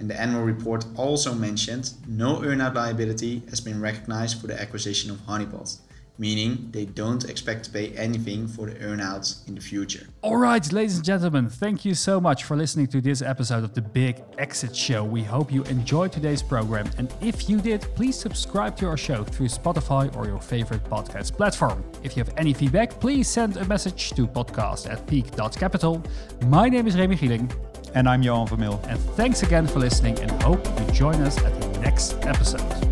and 0.00 0.10
the 0.10 0.20
annual 0.20 0.42
report 0.42 0.84
also 0.96 1.34
mentioned 1.34 1.92
no 2.08 2.36
earnout 2.38 2.74
liability 2.74 3.42
has 3.50 3.60
been 3.60 3.80
recognized 3.80 4.40
for 4.40 4.46
the 4.46 4.60
acquisition 4.60 5.10
of 5.10 5.18
Honeypot, 5.18 5.78
meaning 6.18 6.68
they 6.72 6.86
don't 6.86 7.28
expect 7.28 7.64
to 7.66 7.70
pay 7.70 7.90
anything 7.90 8.48
for 8.48 8.66
the 8.66 8.74
earnouts 8.76 9.46
in 9.46 9.54
the 9.54 9.60
future. 9.60 10.06
All 10.22 10.38
right, 10.38 10.72
ladies 10.72 10.96
and 10.96 11.04
gentlemen, 11.04 11.48
thank 11.50 11.84
you 11.84 11.94
so 11.94 12.18
much 12.18 12.44
for 12.44 12.56
listening 12.56 12.86
to 12.88 13.00
this 13.02 13.20
episode 13.20 13.62
of 13.62 13.74
the 13.74 13.82
Big 13.82 14.22
Exit 14.38 14.74
Show. 14.74 15.04
We 15.04 15.22
hope 15.22 15.52
you 15.52 15.62
enjoyed 15.64 16.12
today's 16.12 16.42
program, 16.42 16.90
and 16.96 17.12
if 17.20 17.48
you 17.48 17.60
did, 17.60 17.82
please 17.94 18.18
subscribe 18.18 18.76
to 18.78 18.86
our 18.88 18.96
show 18.96 19.22
through 19.22 19.48
Spotify 19.48 20.14
or 20.16 20.26
your 20.26 20.40
favorite 20.40 20.84
podcast 20.84 21.36
platform. 21.36 21.84
If 22.02 22.16
you 22.16 22.24
have 22.24 22.32
any 22.38 22.54
feedback, 22.54 22.98
please 23.00 23.28
send 23.28 23.58
a 23.58 23.64
message 23.66 24.10
to 24.12 24.26
podcast 24.26 24.90
at 24.90 25.06
peak.capital. 25.06 26.02
My 26.46 26.70
name 26.70 26.86
is 26.86 26.96
Remy 26.96 27.16
Gieling. 27.16 27.69
And 27.94 28.08
I'm 28.08 28.22
Johan 28.22 28.46
van 28.46 28.60
Mil. 28.60 28.80
And 28.88 28.98
thanks 29.16 29.42
again 29.42 29.66
for 29.66 29.78
listening 29.78 30.18
and 30.20 30.30
hope 30.42 30.64
you 30.78 30.86
join 30.92 31.16
us 31.22 31.38
at 31.42 31.60
the 31.60 31.80
next 31.80 32.14
episode. 32.24 32.89